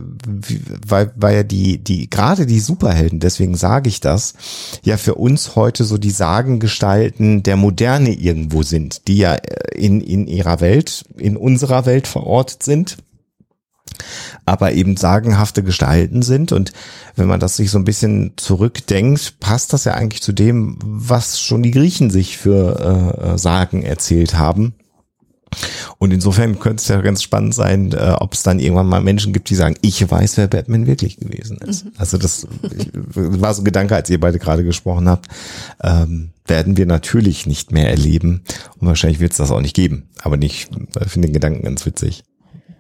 [0.88, 4.13] weil, weil ja die, die, gerade die Superhelden, deswegen sage ich das,
[4.84, 10.02] ja für uns heute so die Sagengestalten der Moderne irgendwo sind, die ja äh, in,
[10.02, 12.98] in ihrer Welt, in unserer Welt verortet sind
[14.46, 16.52] aber eben sagenhafte Gestalten sind.
[16.52, 16.74] Und
[17.16, 21.40] wenn man das sich so ein bisschen zurückdenkt, passt das ja eigentlich zu dem, was
[21.40, 24.74] schon die Griechen sich für äh, äh, Sagen erzählt haben.
[25.98, 29.34] Und insofern könnte es ja ganz spannend sein, äh, ob es dann irgendwann mal Menschen
[29.34, 31.86] gibt, die sagen, ich weiß, wer Batman wirklich gewesen ist.
[31.98, 32.48] Also das
[32.78, 35.28] ich, war so ein Gedanke, als ihr beide gerade gesprochen habt.
[35.82, 38.42] Ähm, werden wir natürlich nicht mehr erleben.
[38.78, 40.10] Und wahrscheinlich wird es das auch nicht geben.
[40.22, 40.70] Aber nicht,
[41.02, 42.24] ich finde den Gedanken ganz witzig.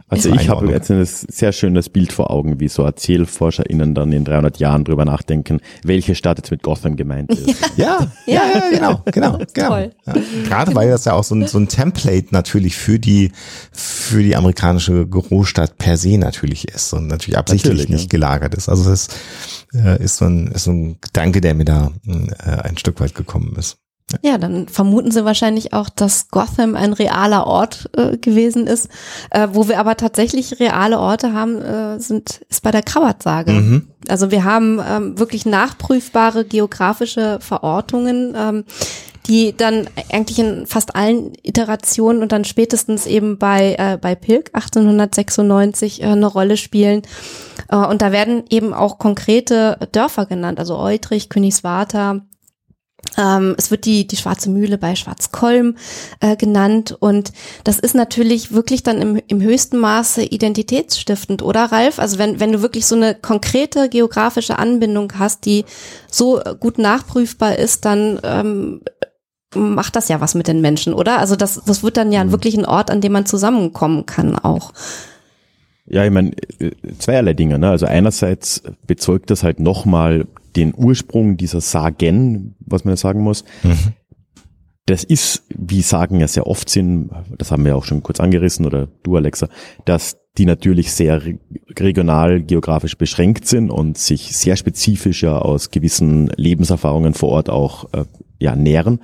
[0.08, 4.26] Also ich habe jetzt ein sehr schönes Bild vor Augen, wie so ErzählforscherInnen dann in
[4.26, 7.78] 300 Jahren drüber nachdenken, welche Stadt jetzt mit Gotham gemeint ist.
[7.78, 9.70] Ja, ja, ja, genau, genau, genau.
[9.70, 9.91] Toll.
[10.06, 10.14] Ja.
[10.47, 13.32] Gerade weil das ja auch so ein, so ein Template natürlich für die,
[13.72, 17.95] für die amerikanische Großstadt per se natürlich ist und natürlich absichtlich Natürlich, ja.
[17.95, 18.70] nicht gelagert ist.
[18.70, 19.08] Also das
[19.74, 23.16] äh, ist so ein, ist so ein Gedanke, der mir da äh, ein Stück weit
[23.16, 23.78] gekommen ist.
[24.22, 28.89] Ja, dann vermuten sie wahrscheinlich auch, dass Gotham ein realer Ort äh, gewesen ist.
[29.30, 33.51] Äh, wo wir aber tatsächlich reale Orte haben, äh, sind, ist bei der Krabat-Sage.
[33.51, 33.88] Mhm.
[34.07, 38.64] Also wir haben ähm, wirklich nachprüfbare geografische Verortungen, ähm,
[39.28, 44.49] die dann eigentlich in fast allen Iterationen und dann spätestens eben bei, äh, bei Pilk
[44.53, 47.03] 1896 äh, eine Rolle spielen.
[47.70, 52.22] Äh, und da werden eben auch konkrete Dörfer genannt, also Eutrich, Königswarter,
[53.18, 55.76] Ähm, es wird die, die Schwarze Mühle bei Schwarzkolm
[56.20, 57.32] äh, genannt und
[57.64, 61.99] das ist natürlich wirklich dann im, im höchsten Maße identitätsstiftend, oder Ralf?
[61.99, 65.66] Also wenn, wenn du wirklich so eine konkrete geografische Anbindung hast, die
[66.09, 68.82] so gut nachprüfbar ist, dann ähm,
[69.55, 71.20] macht das ja was mit den Menschen, oder?
[71.20, 72.32] Also das, das wird dann ja Mhm.
[72.32, 74.72] wirklich ein Ort, an dem man zusammenkommen kann auch.
[75.86, 77.59] Ja, ich meine, äh, zweierlei Dinge.
[77.59, 77.70] Ne?
[77.70, 80.26] Also einerseits bezeugt das halt nochmal
[80.56, 83.43] den Ursprung dieser Sagen, was man ja sagen muss.
[84.86, 88.66] Das ist, wie Sagen ja sehr oft sind, das haben wir auch schon kurz angerissen,
[88.66, 89.47] oder du, Alexa,
[89.86, 91.39] dass die natürlich sehr re-
[91.80, 97.93] regional geografisch beschränkt sind und sich sehr spezifisch ja aus gewissen Lebenserfahrungen vor Ort auch
[97.93, 98.06] äh,
[98.39, 98.99] ja, nähren.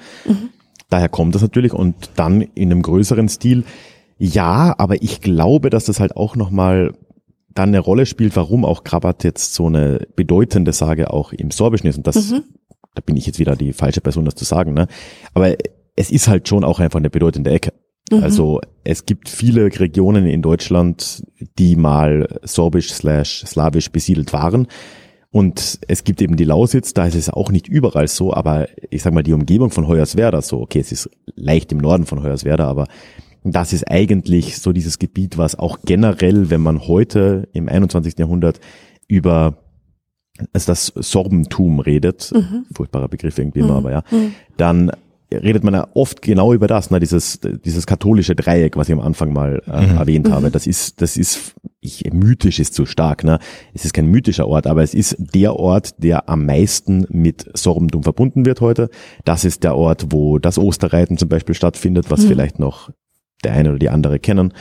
[0.89, 3.64] Daher kommt das natürlich und dann in einem größeren Stil.
[4.18, 6.93] Ja, aber ich glaube, dass das halt auch nochmal
[7.54, 11.89] dann eine Rolle spielt, warum auch Krabat jetzt so eine bedeutende Sage auch im Sorbischen
[11.89, 11.97] ist.
[11.97, 12.34] Und das,
[12.95, 14.88] da bin ich jetzt wieder die falsche Person, das zu sagen, ne?
[15.34, 15.56] Aber
[15.95, 17.74] es ist halt schon auch einfach eine bedeutende Ecke.
[18.12, 21.24] Also es gibt viele Regionen in Deutschland,
[21.60, 24.68] die mal sorbisch slash slawisch besiedelt waren.
[25.32, 29.04] Und es gibt eben die Lausitz, da ist es auch nicht überall so, aber ich
[29.04, 32.68] sag mal, die Umgebung von Hoyerswerda so, okay, es ist leicht im Norden von Hoyerswerda,
[32.68, 32.88] aber
[33.44, 38.18] das ist eigentlich so dieses Gebiet, was auch generell, wenn man heute im 21.
[38.18, 38.60] Jahrhundert
[39.08, 39.58] über
[40.54, 42.32] also das Sorbentum redet,
[42.74, 44.04] furchtbarer Begriff irgendwie immer, aber ja,
[44.56, 44.92] dann
[45.32, 49.02] redet man ja oft genau über das, ne, dieses, dieses katholische Dreieck, was ich am
[49.02, 50.50] Anfang mal äh, erwähnt habe.
[50.50, 53.40] Das ist, das ist, ich, mythisch ist zu stark, ne?
[53.74, 58.04] Es ist kein mythischer Ort, aber es ist der Ort, der am meisten mit Sorbentum
[58.04, 58.90] verbunden wird heute.
[59.24, 62.90] Das ist der Ort, wo das Osterreiten zum Beispiel stattfindet, was vielleicht noch
[63.44, 64.54] der eine oder die andere kennen,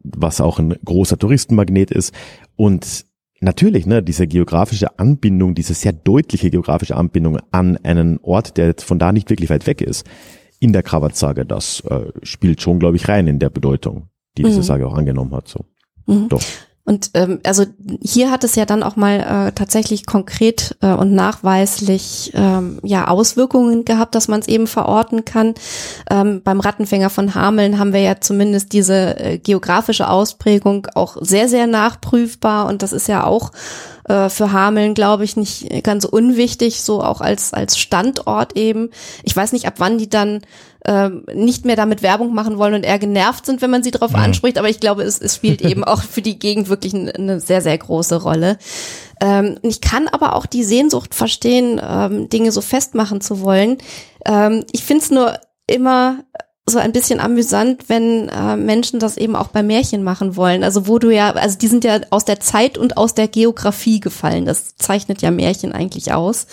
[0.00, 2.14] was auch ein großer Touristenmagnet ist.
[2.56, 3.04] Und
[3.40, 8.84] natürlich, ne, diese geografische Anbindung, diese sehr deutliche geografische Anbindung an einen Ort, der jetzt
[8.84, 10.06] von da nicht wirklich weit weg ist,
[10.60, 14.08] in der Krawatsage, das äh, spielt schon, glaube ich, rein in der Bedeutung,
[14.38, 15.48] die diese Sage auch angenommen hat.
[15.48, 15.64] So.
[16.28, 16.42] Doch.
[16.84, 17.64] Und ähm, also
[18.00, 23.06] hier hat es ja dann auch mal äh, tatsächlich konkret äh, und nachweislich ähm, ja
[23.06, 25.54] Auswirkungen gehabt, dass man es eben verorten kann.
[26.10, 31.48] Ähm, beim Rattenfänger von Hameln haben wir ja zumindest diese äh, geografische Ausprägung auch sehr
[31.48, 33.52] sehr nachprüfbar und das ist ja auch
[34.08, 38.90] äh, für Hameln, glaube ich, nicht ganz unwichtig, so auch als als Standort eben.
[39.22, 40.40] Ich weiß nicht, ab wann die dann
[40.84, 44.14] ähm, nicht mehr damit Werbung machen wollen und eher genervt sind, wenn man sie darauf
[44.14, 44.58] anspricht.
[44.58, 47.62] Aber ich glaube, es, es spielt eben auch für die Gegend wirklich eine, eine sehr,
[47.62, 48.58] sehr große Rolle.
[49.20, 53.78] Ähm, ich kann aber auch die Sehnsucht verstehen, ähm, Dinge so festmachen zu wollen.
[54.26, 56.24] Ähm, ich finde es nur immer
[56.64, 60.62] so ein bisschen amüsant, wenn äh, Menschen das eben auch bei Märchen machen wollen.
[60.62, 63.98] Also wo du ja, also die sind ja aus der Zeit und aus der Geografie
[63.98, 64.44] gefallen.
[64.44, 66.46] Das zeichnet ja Märchen eigentlich aus.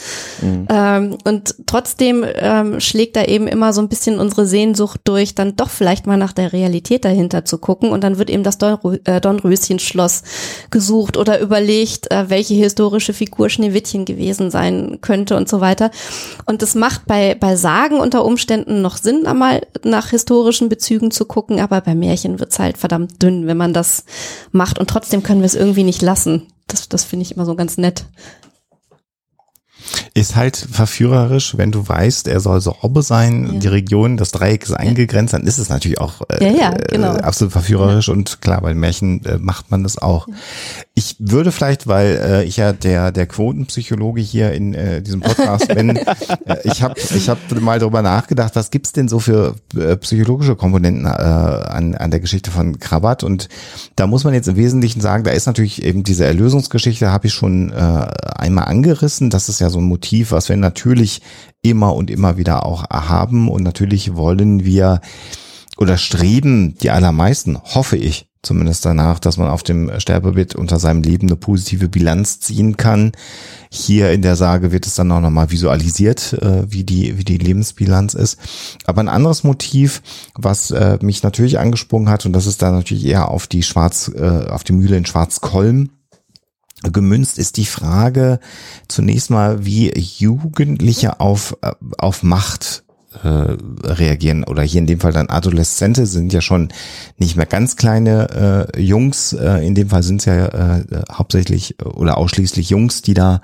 [0.67, 5.55] Ähm, und trotzdem ähm, schlägt da eben immer so ein bisschen unsere Sehnsucht durch, dann
[5.55, 7.91] doch vielleicht mal nach der Realität dahinter zu gucken.
[7.91, 8.57] Und dann wird eben das
[9.03, 10.23] äh, Dornröschen-Schloss
[10.71, 15.91] gesucht oder überlegt, äh, welche historische Figur Schneewittchen gewesen sein könnte und so weiter.
[16.47, 19.61] Und das macht bei, bei Sagen unter Umständen noch Sinn, einmal
[19.99, 24.05] nach historischen Bezügen zu gucken, aber bei Märchen wird's halt verdammt dünn, wenn man das
[24.53, 24.79] macht.
[24.79, 26.47] Und trotzdem können wir es irgendwie nicht lassen.
[26.67, 28.05] Das, das finde ich immer so ganz nett.
[30.13, 33.59] Ist halt verführerisch, wenn du weißt, er soll Sorbe sein, Ja.
[33.59, 37.15] die Region, das Dreieck ist eingegrenzt, dann ist es natürlich auch äh, Ja, ja, genau.
[37.15, 40.27] äh, absolut verführerisch und klar, bei Märchen äh, macht man das auch.
[40.99, 45.69] Ich würde vielleicht, weil äh, ich ja der der Quotenpsychologe hier in äh, diesem Podcast
[45.69, 49.95] bin, äh, ich habe ich hab mal darüber nachgedacht, was gibt's denn so für äh,
[49.95, 53.23] psychologische Komponenten äh, an, an der Geschichte von Krabat?
[53.23, 53.47] Und
[53.95, 57.33] da muss man jetzt im Wesentlichen sagen, da ist natürlich eben diese Erlösungsgeschichte, habe ich
[57.33, 61.21] schon äh, einmal angerissen, das ist ja so ein Motiv, was wir natürlich
[61.61, 63.47] immer und immer wieder auch haben.
[63.47, 64.99] Und natürlich wollen wir
[65.77, 71.03] oder streben die allermeisten, hoffe ich zumindest danach, dass man auf dem Sterbebett unter seinem
[71.03, 73.11] Leben eine positive Bilanz ziehen kann.
[73.69, 77.37] Hier in der Sage wird es dann auch nochmal visualisiert, äh, wie die, wie die
[77.37, 78.37] Lebensbilanz ist.
[78.85, 80.01] Aber ein anderes Motiv,
[80.35, 84.09] was äh, mich natürlich angesprungen hat, und das ist dann natürlich eher auf die Schwarz,
[84.15, 85.89] äh, auf die Mühle in Schwarzkolm
[86.81, 88.39] gemünzt ist die Frage
[88.87, 91.57] zunächst mal, wie Jugendliche auf,
[91.97, 92.85] auf Macht
[93.23, 94.43] reagieren.
[94.43, 96.69] Oder hier in dem Fall dann Adoleszente sind ja schon
[97.17, 101.75] nicht mehr ganz kleine äh, Jungs, äh, in dem Fall sind es ja äh, hauptsächlich
[101.83, 103.41] oder ausschließlich Jungs, die da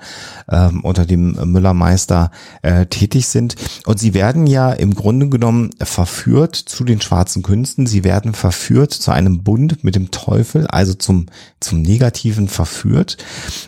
[0.48, 2.30] äh, unter dem Müllermeister
[2.62, 3.56] äh, tätig sind.
[3.84, 8.92] Und sie werden ja im Grunde genommen verführt zu den schwarzen Künsten, sie werden verführt
[8.92, 11.26] zu einem Bund mit dem Teufel, also zum,
[11.60, 13.18] zum Negativen verführt.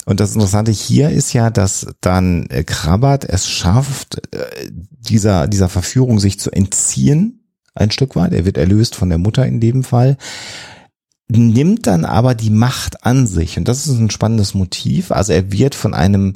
[0.07, 4.71] Und das Interessante hier ist ja, dass dann äh, Krabat es schafft, äh,
[5.09, 7.45] dieser, dieser Verführung sich zu entziehen,
[7.75, 8.33] ein Stück weit.
[8.33, 10.17] Er wird erlöst von der Mutter in dem Fall
[11.29, 13.59] nimmt dann aber die Macht an sich.
[13.59, 15.13] Und das ist ein spannendes Motiv.
[15.13, 16.35] Also er wird von einem,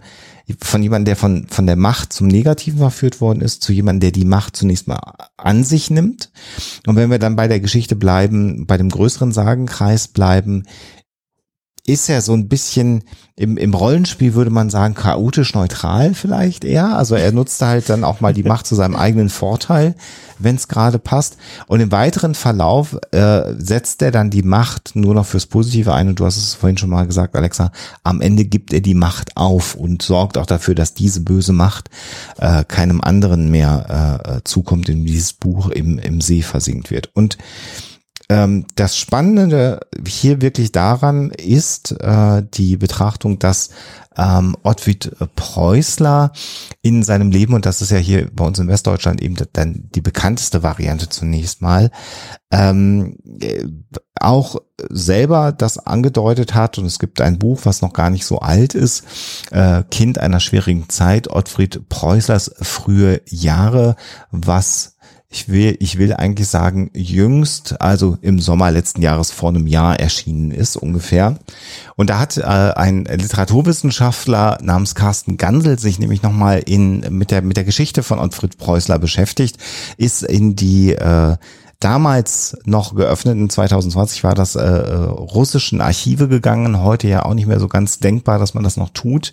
[0.61, 4.13] von jemandem, der von, von der Macht zum Negativen verführt worden ist, zu jemandem, der
[4.13, 5.01] die Macht zunächst mal
[5.39, 6.31] an sich nimmt.
[6.87, 10.65] Und wenn wir dann bei der Geschichte bleiben, bei dem größeren Sagenkreis bleiben,
[11.85, 13.03] ist er so ein bisschen
[13.35, 16.97] im, im Rollenspiel würde man sagen chaotisch neutral vielleicht eher.
[16.97, 19.97] Also er nutzt halt dann auch mal die Macht zu seinem eigenen Vorteil,
[20.39, 21.39] wenn es gerade passt.
[21.66, 26.09] Und im weiteren Verlauf äh, setzt er dann die Macht nur noch fürs Positive ein.
[26.09, 27.72] Und du hast es vorhin schon mal gesagt, Alexa,
[28.05, 31.89] am Ende gibt er die Macht auf und sorgt auch dafür, dass diese böse Macht
[32.39, 37.11] äh, keinem anderen mehr äh, zukommt, in dieses Buch im, im See versinkt wird.
[37.14, 37.39] Und
[38.29, 43.70] das Spannende hier wirklich daran ist äh, die Betrachtung, dass
[44.16, 46.33] ähm, Ottwit Preußler
[46.83, 50.01] in seinem Leben, und das ist ja hier bei uns in Westdeutschland eben dann die
[50.01, 51.91] bekannteste Variante zunächst mal,
[52.51, 53.16] ähm,
[54.20, 54.57] auch
[54.91, 58.75] selber das angedeutet hat, und es gibt ein Buch, was noch gar nicht so alt
[58.75, 59.05] ist,
[59.51, 63.97] äh, Kind einer schwierigen Zeit, Ottfried Preußlers frühe Jahre,
[64.31, 64.91] was
[65.33, 69.99] ich will, ich will eigentlich sagen, jüngst, also im Sommer letzten Jahres vor einem Jahr
[69.99, 71.39] erschienen ist ungefähr.
[71.97, 77.41] Und da hat äh, ein Literaturwissenschaftler namens Carsten Gansel sich nämlich nochmal in, mit der,
[77.41, 79.57] mit der Geschichte von Ottfried Preußler beschäftigt,
[79.97, 81.37] ist in die, äh,
[81.83, 87.47] damals noch geöffneten, 2020 war das äh, äh, russischen Archive gegangen, heute ja auch nicht
[87.47, 89.33] mehr so ganz denkbar, dass man das noch tut.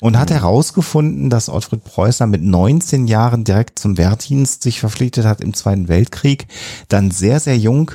[0.00, 0.34] Und hat mhm.
[0.34, 5.88] herausgefunden, dass Ottfried Preußer mit 19 Jahren direkt zum Wehrdienst sich verpflichtet hat im Zweiten
[5.88, 6.46] Weltkrieg,
[6.88, 7.92] dann sehr, sehr jung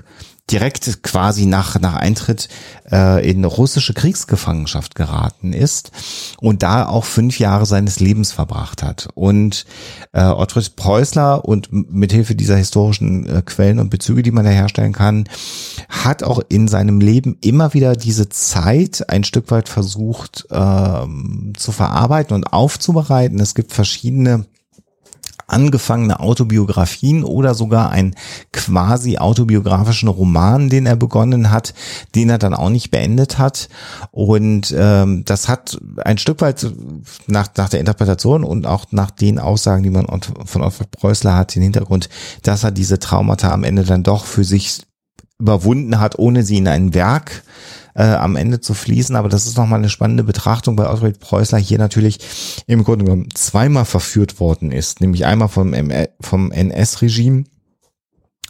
[0.50, 2.48] direkt quasi nach, nach Eintritt
[2.90, 5.92] äh, in russische Kriegsgefangenschaft geraten ist
[6.40, 9.10] und da auch fünf Jahre seines Lebens verbracht hat.
[9.14, 9.66] Und
[10.14, 14.94] äh, Ottfried Preußler und mithilfe dieser historischen äh, Quellen und Bezüge, die man da herstellen
[14.94, 15.28] kann,
[15.90, 21.06] hat auch in seinem Leben immer wieder diese Zeit ein Stück weit versucht äh,
[21.58, 23.40] zu verarbeiten und aufzubereiten.
[23.42, 24.46] Es gibt verschiedene
[25.48, 28.16] angefangene Autobiografien oder sogar einen
[28.52, 31.74] quasi autobiografischen Roman, den er begonnen hat,
[32.16, 33.70] den er dann auch nicht beendet hat.
[34.12, 36.70] Und ähm, das hat ein Stück weit
[37.28, 40.06] nach, nach der Interpretation und auch nach den Aussagen, die man
[40.46, 42.10] von Ottfried Preußler hat, den Hintergrund,
[42.44, 44.82] dass er diese Traumata am Ende dann doch für sich
[45.40, 47.44] überwunden hat, ohne sie in ein Werk
[47.98, 49.16] äh, am Ende zu fließen.
[49.16, 52.20] Aber das ist nochmal eine spannende Betrachtung, weil Ottfried Preußler hier natürlich
[52.68, 55.74] im Grunde genommen zweimal verführt worden ist, nämlich einmal vom,
[56.22, 57.46] vom NS-Regime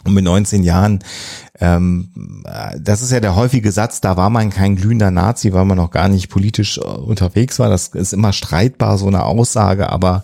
[0.07, 0.99] und mit 19 Jahren
[1.59, 2.09] ähm,
[2.79, 5.89] das ist ja der häufige Satz, da war man kein glühender Nazi, weil man noch
[5.89, 7.69] gar nicht politisch äh, unterwegs war.
[7.69, 9.89] Das ist immer streitbar, so eine Aussage.
[9.89, 10.23] Aber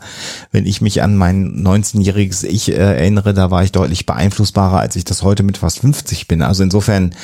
[0.51, 4.95] wenn ich mich an mein 19-jähriges Ich äh, erinnere, da war ich deutlich beeinflussbarer, als
[4.95, 6.43] ich das heute mit fast 50 bin.
[6.43, 7.15] Also insofern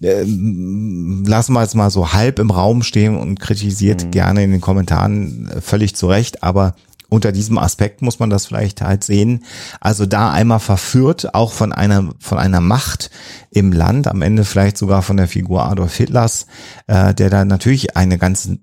[0.00, 4.10] äh, lassen wir es mal so halb im Raum stehen und kritisiert mhm.
[4.12, 6.42] gerne in den Kommentaren äh, völlig zu Recht.
[6.42, 6.74] Aber
[7.08, 9.44] unter diesem Aspekt muss man das vielleicht halt sehen.
[9.80, 13.10] Also da einmal verführt, auch von einer, von einer Macht
[13.50, 16.46] im Land, am Ende vielleicht sogar von der Figur Adolf Hitlers,
[16.86, 18.58] äh, der da natürlich eine ganze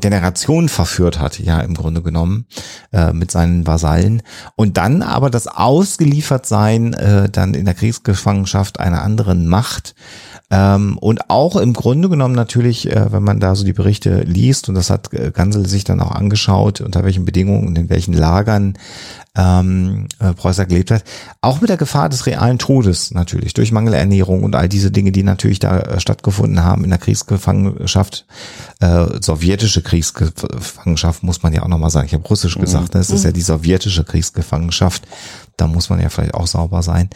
[0.00, 2.46] Generation verführt hat, ja im Grunde genommen
[2.92, 4.22] äh, mit seinen Vasallen
[4.56, 9.94] und dann aber das Ausgeliefertsein äh, dann in der Kriegsgefangenschaft einer anderen Macht
[10.50, 14.70] ähm, und auch im Grunde genommen natürlich, äh, wenn man da so die Berichte liest,
[14.70, 18.14] und das hat äh, Gansel sich dann auch angeschaut, unter welchen Bedingungen und in welchen
[18.14, 18.78] Lagern
[19.36, 21.04] ähm, äh, Preußer gelebt hat,
[21.42, 25.22] auch mit der Gefahr des realen Todes natürlich, durch Mangelernährung und all diese Dinge, die
[25.22, 28.24] natürlich da äh, stattgefunden haben in der Kriegsgefangenschaft,
[28.80, 32.06] äh, sowjetische Kriegsgefangenschaft, muss man ja auch nochmal sagen.
[32.06, 32.62] Ich habe russisch mhm.
[32.62, 33.00] gesagt, ne?
[33.00, 35.06] es ist ja die sowjetische Kriegsgefangenschaft,
[35.58, 37.10] da muss man ja vielleicht auch sauber sein.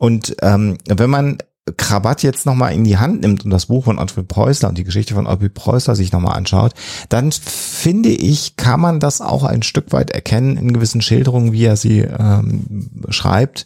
[0.00, 1.38] Und ähm, wenn man
[1.76, 4.84] Krabat jetzt nochmal in die Hand nimmt und das Buch von Ottfried Preußler und die
[4.84, 6.74] Geschichte von Ottfried Preußler sich nochmal anschaut,
[7.08, 11.64] dann finde ich, kann man das auch ein Stück weit erkennen in gewissen Schilderungen, wie
[11.64, 13.64] er sie ähm, schreibt.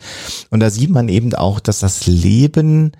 [0.51, 2.93] Und da sieht man eben auch, dass das Leben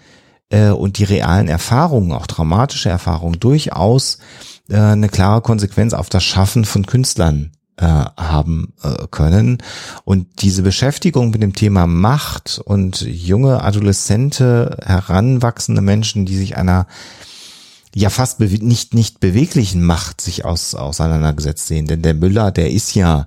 [0.49, 4.19] äh, und die realen Erfahrungen, auch traumatische Erfahrungen, durchaus
[4.71, 9.59] äh, eine klare Konsequenz auf das Schaffen von Künstlern äh, haben äh, können.
[10.05, 16.87] Und diese Beschäftigung mit dem Thema Macht und junge, adoleszente, heranwachsende Menschen, die sich einer
[17.95, 21.87] ja fast nicht, nicht beweglichen Macht sich aus, auseinandergesetzt sehen.
[21.87, 23.27] Denn der Müller, der ist ja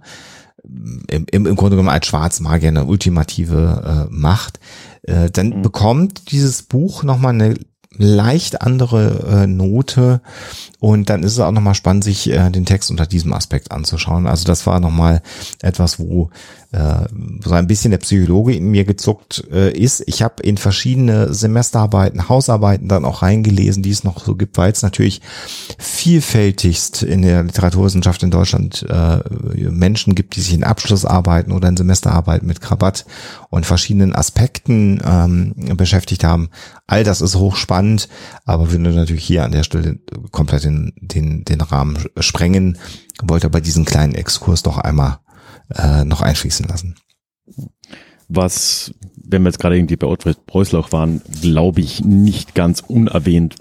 [0.64, 4.60] im, im, im Grunde genommen als Schwarzmagier eine ultimative äh, Macht.
[5.04, 5.62] Äh, dann mhm.
[5.64, 7.56] bekommt dieses Buch nochmal eine
[7.98, 10.22] leicht andere äh, Note
[10.80, 14.28] und dann ist es auch nochmal spannend, sich äh, den Text unter diesem Aspekt anzuschauen.
[14.28, 15.22] Also das war nochmal
[15.62, 16.30] etwas, wo
[16.72, 17.08] äh,
[17.44, 20.04] so ein bisschen der Psychologe in mir gezuckt äh, ist.
[20.06, 24.72] Ich habe in verschiedene Semesterarbeiten, Hausarbeiten dann auch reingelesen, die es noch so gibt, weil
[24.72, 25.22] es natürlich
[25.80, 29.18] vielfältigst in der Literaturwissenschaft in Deutschland äh,
[29.72, 33.06] Menschen gibt, die sich in Abschlussarbeiten oder in Semesterarbeiten mit Krawatt
[33.50, 36.50] und verschiedenen Aspekten ähm, beschäftigt haben.
[36.86, 38.10] All das ist hochspannend,
[38.46, 39.98] aber würde natürlich hier an der Stelle
[40.32, 42.78] komplett den, den, den Rahmen sprengen.
[43.24, 45.20] Wollte aber diesen kleinen Exkurs doch einmal
[45.76, 46.96] äh, noch einschließen lassen.
[48.28, 53.56] Was, wenn wir jetzt gerade irgendwie bei Ottfried Preußlauch waren, glaube ich, nicht ganz unerwähnt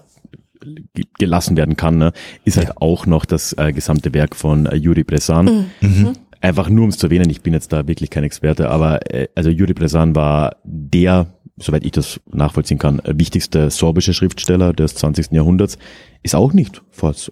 [1.18, 2.12] gelassen werden kann, ne,
[2.44, 2.74] ist halt ja.
[2.80, 5.66] auch noch das äh, gesamte Werk von äh, Juri Bressan.
[5.80, 5.88] Mhm.
[5.88, 6.12] mhm.
[6.40, 9.26] Einfach nur um es zu erwähnen, ich bin jetzt da wirklich kein Experte, aber äh,
[9.34, 15.32] also Juri Bressan war der, soweit ich das nachvollziehen kann, wichtigste sorbische Schriftsteller des 20.
[15.32, 15.78] Jahrhunderts.
[16.22, 16.82] Ist auch nicht,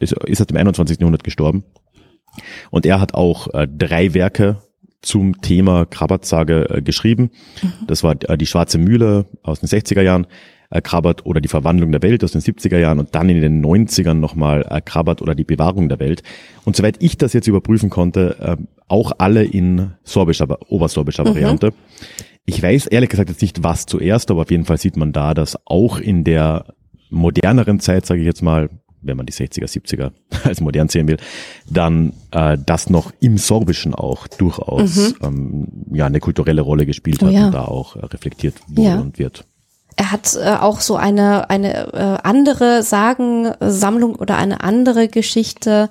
[0.00, 0.98] ist, ist seit dem 21.
[0.98, 1.62] Jahrhundert gestorben.
[2.70, 4.62] Und er hat auch äh, drei Werke
[5.06, 7.30] zum Thema Krabat-Sage äh, geschrieben.
[7.62, 7.86] Mhm.
[7.86, 10.26] Das war äh, die Schwarze Mühle aus den 60er Jahren,
[10.70, 13.64] äh, Krabat oder die Verwandlung der Welt aus den 70er Jahren und dann in den
[13.64, 16.22] 90ern nochmal Krabat oder die Bewahrung der Welt.
[16.64, 21.28] Und soweit ich das jetzt überprüfen konnte, auch alle in sorbischer, obersorbischer mhm.
[21.28, 21.72] Variante.
[22.44, 25.34] Ich weiß ehrlich gesagt jetzt nicht, was zuerst, aber auf jeden Fall sieht man da,
[25.34, 26.66] dass auch in der
[27.10, 28.70] moderneren Zeit, sage ich jetzt mal,
[29.06, 30.12] wenn man die 60er, 70er
[30.44, 31.18] als modern sehen will,
[31.70, 35.14] dann äh, das noch im Sorbischen auch durchaus mhm.
[35.22, 37.46] ähm, ja eine kulturelle Rolle gespielt hat oh ja.
[37.46, 39.00] und da auch äh, reflektiert wurde ja.
[39.00, 39.46] und wird.
[39.98, 45.88] Er hat äh, auch so eine eine äh, andere Sagensammlung oder eine andere Geschichte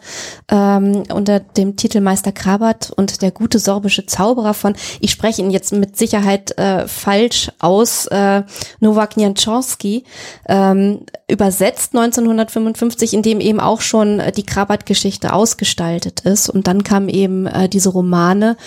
[0.48, 4.76] ähm, unter dem Titel Meister Krabat und der gute sorbische Zauberer von.
[5.00, 8.06] Ich spreche ihn jetzt mit Sicherheit äh, falsch aus.
[8.06, 8.44] Äh,
[8.80, 10.04] Nowak Nianczowski
[10.48, 16.50] ähm, übersetzt 1955, in dem eben auch schon die Krabat-Geschichte ausgestaltet ist.
[16.50, 18.58] Und dann kamen eben äh, diese Romane.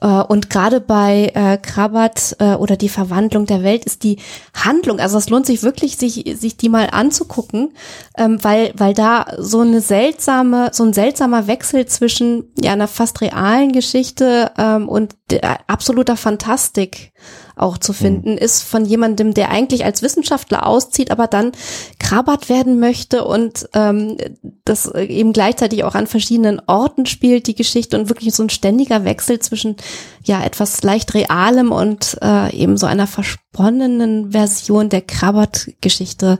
[0.00, 4.18] Äh, und gerade bei äh, Krabat äh, oder die Verwandlung der Welt ist die
[4.72, 7.74] Handlung, also es lohnt sich wirklich, sich, sich die mal anzugucken,
[8.16, 13.20] ähm, weil, weil da so eine seltsame, so ein seltsamer Wechsel zwischen ja einer fast
[13.20, 15.14] realen Geschichte ähm, und
[15.66, 17.12] absoluter Fantastik
[17.56, 18.38] auch zu finden, mhm.
[18.38, 21.52] ist von jemandem, der eigentlich als Wissenschaftler auszieht, aber dann
[21.98, 24.16] Krabat werden möchte und ähm,
[24.64, 29.04] das eben gleichzeitig auch an verschiedenen Orten spielt, die Geschichte und wirklich so ein ständiger
[29.04, 29.76] Wechsel zwischen
[30.24, 36.38] ja etwas leicht Realem und äh, eben so einer versponnenen Version der Krabat-Geschichte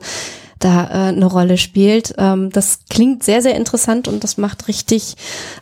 [0.63, 2.15] da äh, eine Rolle spielt.
[2.17, 5.15] Ähm, das klingt sehr, sehr interessant und das macht richtig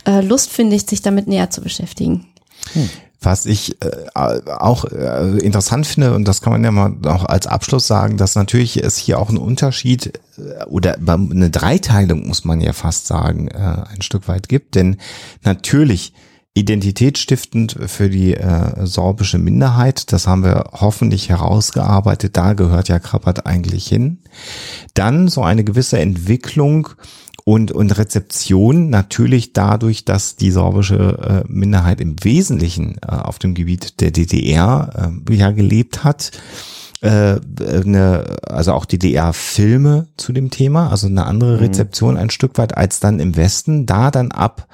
[0.06, 2.28] äh, Lust, finde ich, sich damit näher zu beschäftigen.
[2.74, 2.90] Hm.
[3.24, 7.46] Was ich äh, auch äh, interessant finde, und das kann man ja mal auch als
[7.46, 12.62] Abschluss sagen, dass natürlich es hier auch einen Unterschied äh, oder eine Dreiteilung, muss man
[12.62, 14.74] ja fast sagen, äh, ein Stück weit gibt.
[14.74, 14.98] Denn
[15.44, 16.14] natürlich
[16.54, 20.12] identitätsstiftend für die äh, sorbische Minderheit.
[20.12, 22.36] Das haben wir hoffentlich herausgearbeitet.
[22.36, 24.20] Da gehört ja Krabat eigentlich hin.
[24.94, 26.90] Dann so eine gewisse Entwicklung
[27.52, 33.56] und, und Rezeption natürlich dadurch, dass die sorbische äh, Minderheit im Wesentlichen äh, auf dem
[33.56, 36.32] Gebiet der DDR äh, ja gelebt hat.
[37.02, 41.60] Äh, eine, also auch DDR-Filme zu dem Thema, also eine andere mhm.
[41.60, 44.70] Rezeption ein Stück weit als dann im Westen, da dann ab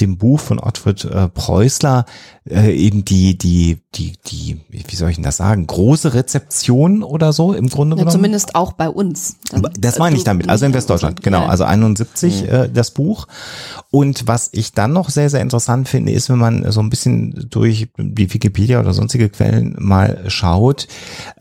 [0.00, 2.04] dem Buch von Ottfried äh, Preußler
[2.48, 7.32] äh, eben die, die, die, die, wie soll ich denn das sagen, große Rezeption oder
[7.32, 8.12] so im Grunde ja, genommen.
[8.12, 9.36] Zumindest auch bei uns.
[9.78, 12.48] Das meine ich damit, also in Westdeutschland, genau, also 71 mhm.
[12.48, 13.26] äh, das Buch.
[13.90, 17.46] Und was ich dann noch sehr, sehr interessant finde, ist, wenn man so ein bisschen
[17.50, 20.88] durch die Wikipedia oder sonstige Quellen mal schaut,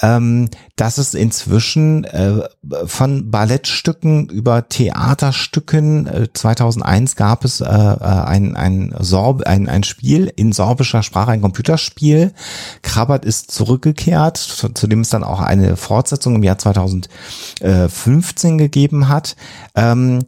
[0.01, 2.41] ähm, dass es inzwischen äh,
[2.85, 9.83] von Ballettstücken über Theaterstücken, äh, 2001 gab es äh, äh, ein, ein, Sorb, ein, ein
[9.83, 12.33] Spiel in sorbischer Sprache, ein Computerspiel.
[12.81, 19.07] Krabbert ist zurückgekehrt, zu, zu dem es dann auch eine Fortsetzung im Jahr 2015 gegeben
[19.07, 19.37] hat.
[19.75, 20.25] Ähm,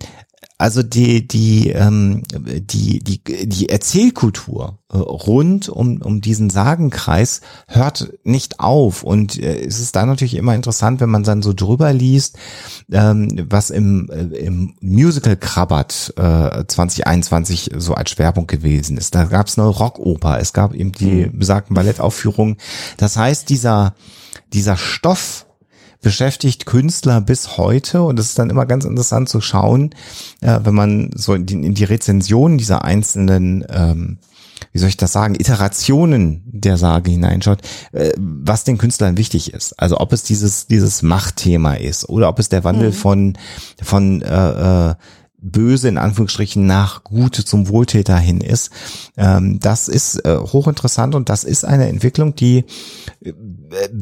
[0.60, 8.14] also die die ähm, die die die Erzählkultur äh, rund um um diesen Sagenkreis hört
[8.24, 11.94] nicht auf und äh, es ist da natürlich immer interessant, wenn man dann so drüber
[11.94, 12.40] liest,
[12.92, 19.14] ähm, was im äh, im Musical Krabbert äh, 2021 so als Schwerpunkt gewesen ist.
[19.14, 22.58] Da gab es eine Rockoper, es gab eben die besagten Ballettaufführungen.
[22.98, 23.94] Das heißt, dieser
[24.54, 25.47] dieser Stoff
[26.08, 29.94] beschäftigt Künstler bis heute und es ist dann immer ganz interessant zu schauen,
[30.40, 34.18] äh, wenn man so in die, in die Rezensionen dieser einzelnen ähm,
[34.72, 37.60] wie soll ich das sagen, Iterationen der Sage hineinschaut,
[37.92, 39.74] äh, was den Künstlern wichtig ist.
[39.80, 43.38] Also ob es dieses, dieses Machtthema ist oder ob es der Wandel von,
[43.82, 44.96] von äh, äh,
[45.52, 48.72] böse in Anführungsstrichen nach Gute zum Wohltäter hin ist.
[49.18, 52.66] Ähm, das ist äh, hochinteressant und das ist eine Entwicklung, die
[53.24, 53.34] äh,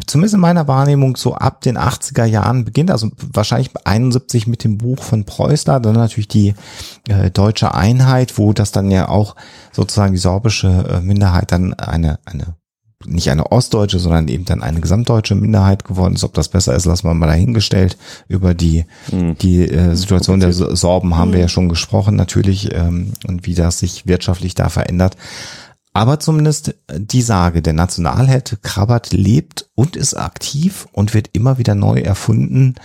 [0.07, 4.77] zumindest in meiner Wahrnehmung so ab den 80er Jahren beginnt, also wahrscheinlich 71 mit dem
[4.77, 6.53] Buch von Preußler, dann natürlich die
[7.07, 9.35] äh, deutsche Einheit, wo das dann ja auch
[9.71, 12.55] sozusagen die sorbische Minderheit dann eine, eine
[13.07, 16.23] nicht eine ostdeutsche, sondern eben dann eine gesamtdeutsche Minderheit geworden ist.
[16.23, 17.97] Ob das besser ist, lassen wir mal dahingestellt.
[18.27, 23.13] Über die, die äh, Situation der So- Sorben haben wir ja schon gesprochen, natürlich, ähm,
[23.27, 25.17] und wie das sich wirtschaftlich da verändert.
[25.93, 31.73] Aber zumindest die Sage, der Nationalheld Krabbert lebt und ist aktiv und wird immer wieder
[31.73, 32.75] neu erfunden.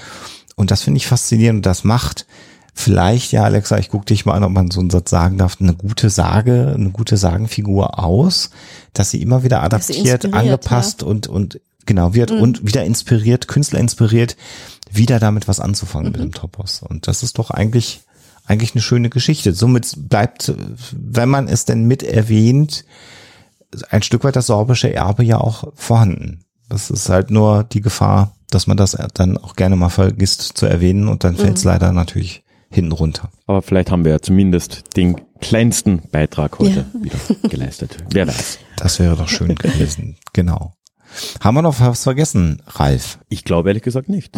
[0.54, 1.58] Und das finde ich faszinierend.
[1.58, 2.26] Und das macht
[2.74, 5.58] vielleicht, ja, Alexa, ich gucke dich mal an, ob man so einen Satz sagen darf,
[5.60, 8.50] eine gute Sage, eine gute Sagenfigur aus,
[8.92, 12.40] dass sie immer wieder adaptiert, angepasst und, und genau wird Mhm.
[12.40, 14.36] und wieder inspiriert, Künstler inspiriert,
[14.92, 16.82] wieder damit was anzufangen mit dem Topos.
[16.82, 18.00] Und das ist doch eigentlich,
[18.44, 19.52] eigentlich eine schöne Geschichte.
[19.52, 20.52] Somit bleibt,
[20.92, 22.84] wenn man es denn mit erwähnt,
[23.90, 26.44] ein Stück weit das sorbische Erbe ja auch vorhanden.
[26.68, 30.66] Das ist halt nur die Gefahr, dass man das dann auch gerne mal vergisst zu
[30.66, 33.30] erwähnen und dann fällt es leider natürlich hinten runter.
[33.46, 37.16] Aber vielleicht haben wir ja zumindest den kleinsten Beitrag heute wieder
[37.48, 37.96] geleistet.
[38.10, 38.58] Wer weiß.
[38.76, 40.16] Das wäre doch schön gewesen.
[40.32, 40.74] Genau.
[41.40, 43.18] Haben wir noch was vergessen, Ralf?
[43.28, 44.32] Ich glaube ehrlich gesagt nicht.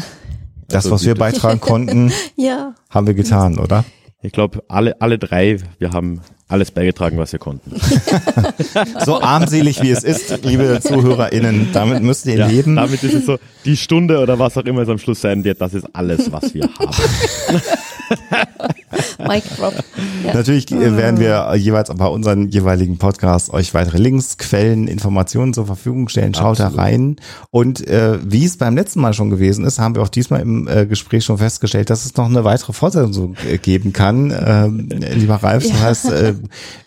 [0.69, 2.75] Das, Also was wir beitragen konnten, Ja.
[2.89, 3.85] haben wir getan, oder?
[4.23, 7.73] Ich glaube, alle, alle drei, wir haben alles beigetragen, was wir konnten.
[9.05, 12.77] So armselig wie es ist, liebe ZuhörerInnen, damit müsst ihr leben.
[12.77, 15.61] Damit ist es so, die Stunde oder was auch immer es am Schluss sein wird,
[15.61, 17.61] das ist alles, was wir haben.
[19.29, 19.75] Mic drop.
[20.25, 20.35] Ja.
[20.35, 25.67] Natürlich äh, werden wir jeweils bei unseren jeweiligen Podcasts euch weitere Links, Quellen, Informationen zur
[25.67, 26.35] Verfügung stellen.
[26.35, 27.17] Schaut da rein.
[27.51, 30.69] Und äh, wie es beim letzten Mal schon gewesen ist, haben wir auch diesmal im
[30.69, 34.33] äh, Gespräch schon festgestellt, dass es noch eine weitere Fortsetzung äh, geben kann.
[34.45, 36.35] Ähm, lieber Ralf, das heißt, äh,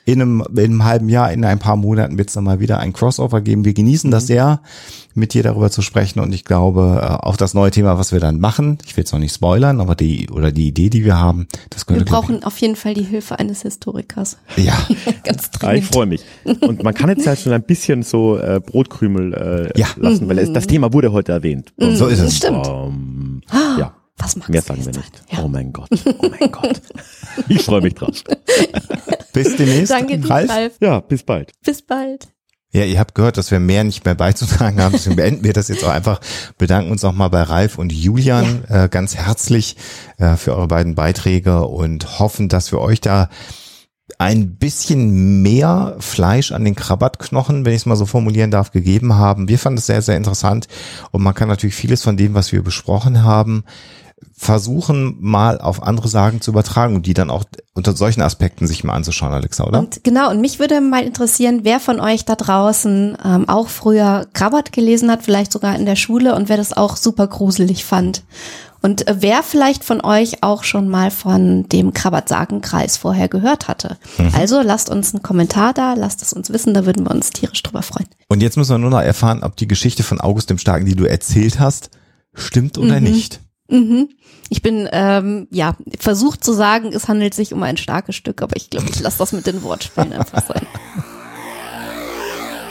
[0.06, 2.80] in, einem, in einem halben Jahr, in ein paar Monaten wird es dann mal wieder
[2.80, 3.66] ein Crossover geben.
[3.66, 4.62] Wir genießen das sehr,
[5.16, 6.20] mit dir darüber zu sprechen.
[6.20, 9.12] Und ich glaube, äh, auch das neue Thema, was wir dann machen, ich will es
[9.12, 12.24] noch nicht spoilern, aber die oder die Idee, die wir haben, das könnte Wir glaub
[12.24, 14.38] ich, brauchen auf jeden Fall die Hilfe eines Historikers.
[14.58, 14.74] ja.
[15.24, 15.86] Ganz ich dringend.
[15.94, 16.22] freue mich.
[16.62, 19.34] Und man kann jetzt halt schon ein bisschen so äh, Brotkrümel
[19.76, 19.88] äh, Ja.
[19.98, 21.74] lassen, weil es, das Thema wurde heute erwähnt.
[21.78, 22.38] So ist es.
[22.38, 22.68] Stimmt.
[22.68, 23.42] Ähm,
[23.80, 25.24] ja, Was mehr sagen wir jetzt nicht.
[25.32, 25.44] Ja.
[25.44, 25.90] Oh mein Gott,
[26.20, 26.82] oh mein Gott.
[27.50, 28.24] Ich freue mich drauf.
[29.34, 30.50] Bis demnächst, Danke dir, Ralf.
[30.50, 30.74] Ralf.
[30.80, 31.52] Ja, bis bald.
[31.66, 32.30] Bis bald.
[32.76, 34.92] Ja, ihr habt gehört, dass wir mehr nicht mehr beizutragen haben.
[34.92, 36.20] Deswegen beenden wir das jetzt auch einfach.
[36.58, 39.78] Bedanken uns nochmal bei Ralf und Julian äh, ganz herzlich
[40.18, 43.30] äh, für eure beiden Beiträge und hoffen, dass wir euch da
[44.18, 49.16] ein bisschen mehr Fleisch an den Krabattknochen, wenn ich es mal so formulieren darf, gegeben
[49.16, 49.48] haben.
[49.48, 50.68] Wir fanden es sehr, sehr interessant
[51.12, 53.64] und man kann natürlich vieles von dem, was wir besprochen haben,
[54.38, 58.84] versuchen mal auf andere Sagen zu übertragen und die dann auch unter solchen Aspekten sich
[58.84, 59.80] mal anzuschauen, Alexa, oder?
[59.80, 64.28] Und genau, und mich würde mal interessieren, wer von euch da draußen ähm, auch früher
[64.34, 68.24] Krabbert gelesen hat, vielleicht sogar in der Schule und wer das auch super gruselig fand.
[68.82, 73.98] Und äh, wer vielleicht von euch auch schon mal von dem Krabbert-Sagenkreis vorher gehört hatte.
[74.34, 77.64] Also lasst uns einen Kommentar da, lasst es uns wissen, da würden wir uns tierisch
[77.64, 78.08] drüber freuen.
[78.28, 80.96] Und jetzt müssen wir nur noch erfahren, ob die Geschichte von August dem Starken, die
[80.96, 81.90] du erzählt hast,
[82.34, 83.40] stimmt oder nicht.
[83.68, 84.10] Mhm.
[84.50, 88.56] Ich bin, ähm, ja, versucht zu sagen, es handelt sich um ein starkes Stück, aber
[88.56, 90.68] ich glaube, ich lasse das mit den Wortspielen einfach sein.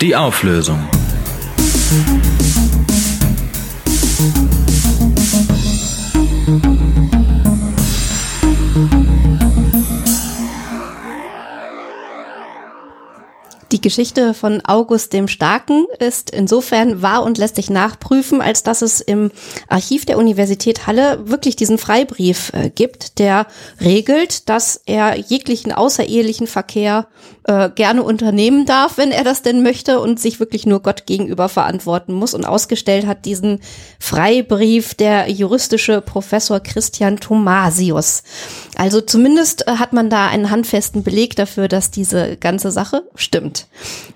[0.01, 0.78] Die Auflösung.
[13.74, 18.82] Die Geschichte von August dem Starken ist insofern wahr und lässt sich nachprüfen, als dass
[18.82, 19.32] es im
[19.66, 23.48] Archiv der Universität Halle wirklich diesen Freibrief äh, gibt, der
[23.80, 27.08] regelt, dass er jeglichen außerehelichen Verkehr
[27.48, 31.48] äh, gerne unternehmen darf, wenn er das denn möchte und sich wirklich nur Gott gegenüber
[31.48, 32.32] verantworten muss.
[32.32, 33.58] Und ausgestellt hat diesen
[33.98, 38.22] Freibrief der juristische Professor Christian Thomasius.
[38.76, 43.63] Also zumindest äh, hat man da einen handfesten Beleg dafür, dass diese ganze Sache stimmt.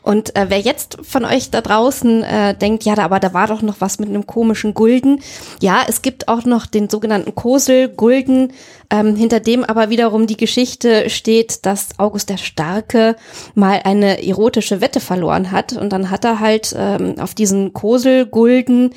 [0.02, 3.62] Und äh, wer jetzt von euch da draußen äh, denkt, ja, aber da war doch
[3.62, 5.20] noch was mit einem komischen Gulden.
[5.60, 8.52] Ja, es gibt auch noch den sogenannten Kosel-Gulden,
[8.90, 13.16] ähm, hinter dem aber wiederum die Geschichte steht, dass August der Starke
[13.54, 18.94] mal eine erotische Wette verloren hat und dann hat er halt ähm, auf diesen Kosel-Gulden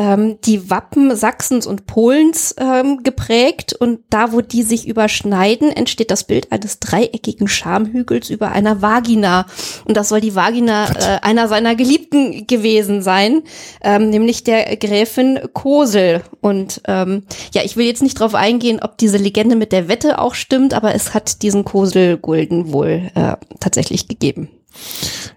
[0.00, 3.74] ähm, die Wappen Sachsens und Polens ähm, geprägt.
[3.74, 9.46] Und da, wo die sich überschneiden, entsteht das Bild eines dreieckigen Schamhügels über einer Vagina.
[9.84, 13.42] Und das soll die Vagina äh, einer seiner Geliebten gewesen sein,
[13.82, 16.22] ähm, nämlich der Gräfin Kosel.
[16.40, 20.18] Und ähm, ja, ich will jetzt nicht drauf eingehen, ob diese Legende mit der Wette
[20.18, 24.48] auch stimmt, aber es hat diesen Kosel-Gulden wohl äh, tatsächlich gegeben.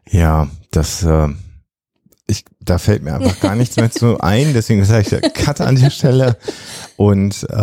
[0.09, 1.28] Ja, das äh,
[2.26, 5.76] ich, da fällt mir einfach gar nichts mehr zu ein, deswegen sage ich Cut an
[5.76, 6.38] der Stelle.
[6.96, 7.56] Und äh,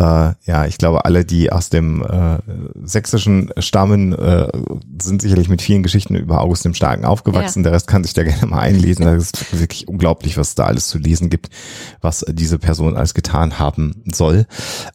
[0.45, 2.37] ja, ich glaube, alle, die aus dem äh,
[2.83, 4.49] sächsischen stammen, äh,
[5.01, 7.59] sind sicherlich mit vielen Geschichten über August dem Starken aufgewachsen.
[7.59, 7.63] Ja.
[7.63, 9.05] Der Rest kann sich da gerne mal einlesen.
[9.05, 11.49] Das ist wirklich unglaublich, was da alles zu lesen gibt,
[12.01, 14.45] was diese Person alles getan haben soll.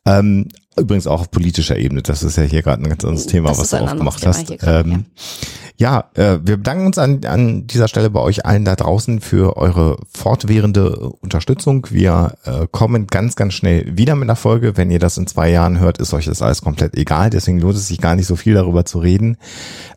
[0.04, 0.48] Ähm,
[0.78, 2.02] Übrigens auch auf politischer Ebene.
[2.02, 4.58] Das ist ja hier gerade ein ganz anderes Thema, das was du aufgemacht hast.
[4.58, 5.06] Grad, ähm,
[5.64, 9.20] ja, ja äh, wir bedanken uns an, an dieser Stelle bei euch allen da draußen
[9.20, 11.86] für eure fortwährende Unterstützung.
[11.90, 14.76] Wir äh, kommen ganz, ganz schnell wieder mit einer Folge.
[14.76, 17.30] Wenn ihr das in zwei Jahren hört, ist euch das alles komplett egal.
[17.30, 19.36] Deswegen lohnt es sich gar nicht so viel darüber zu reden.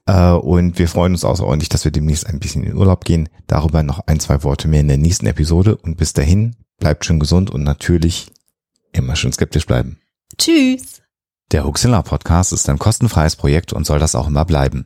[0.06, 3.30] Äh, und wir freuen uns außerordentlich, dass wir demnächst ein bisschen in Urlaub gehen.
[3.48, 5.76] Darüber noch ein, zwei Worte mehr in der nächsten Episode.
[5.78, 8.28] Und bis dahin, bleibt schön gesund und natürlich
[8.92, 10.00] immer schön skeptisch bleiben.
[10.38, 11.02] Tschüss.
[11.52, 14.86] Der Huxilla Podcast ist ein kostenfreies Projekt und soll das auch immer bleiben.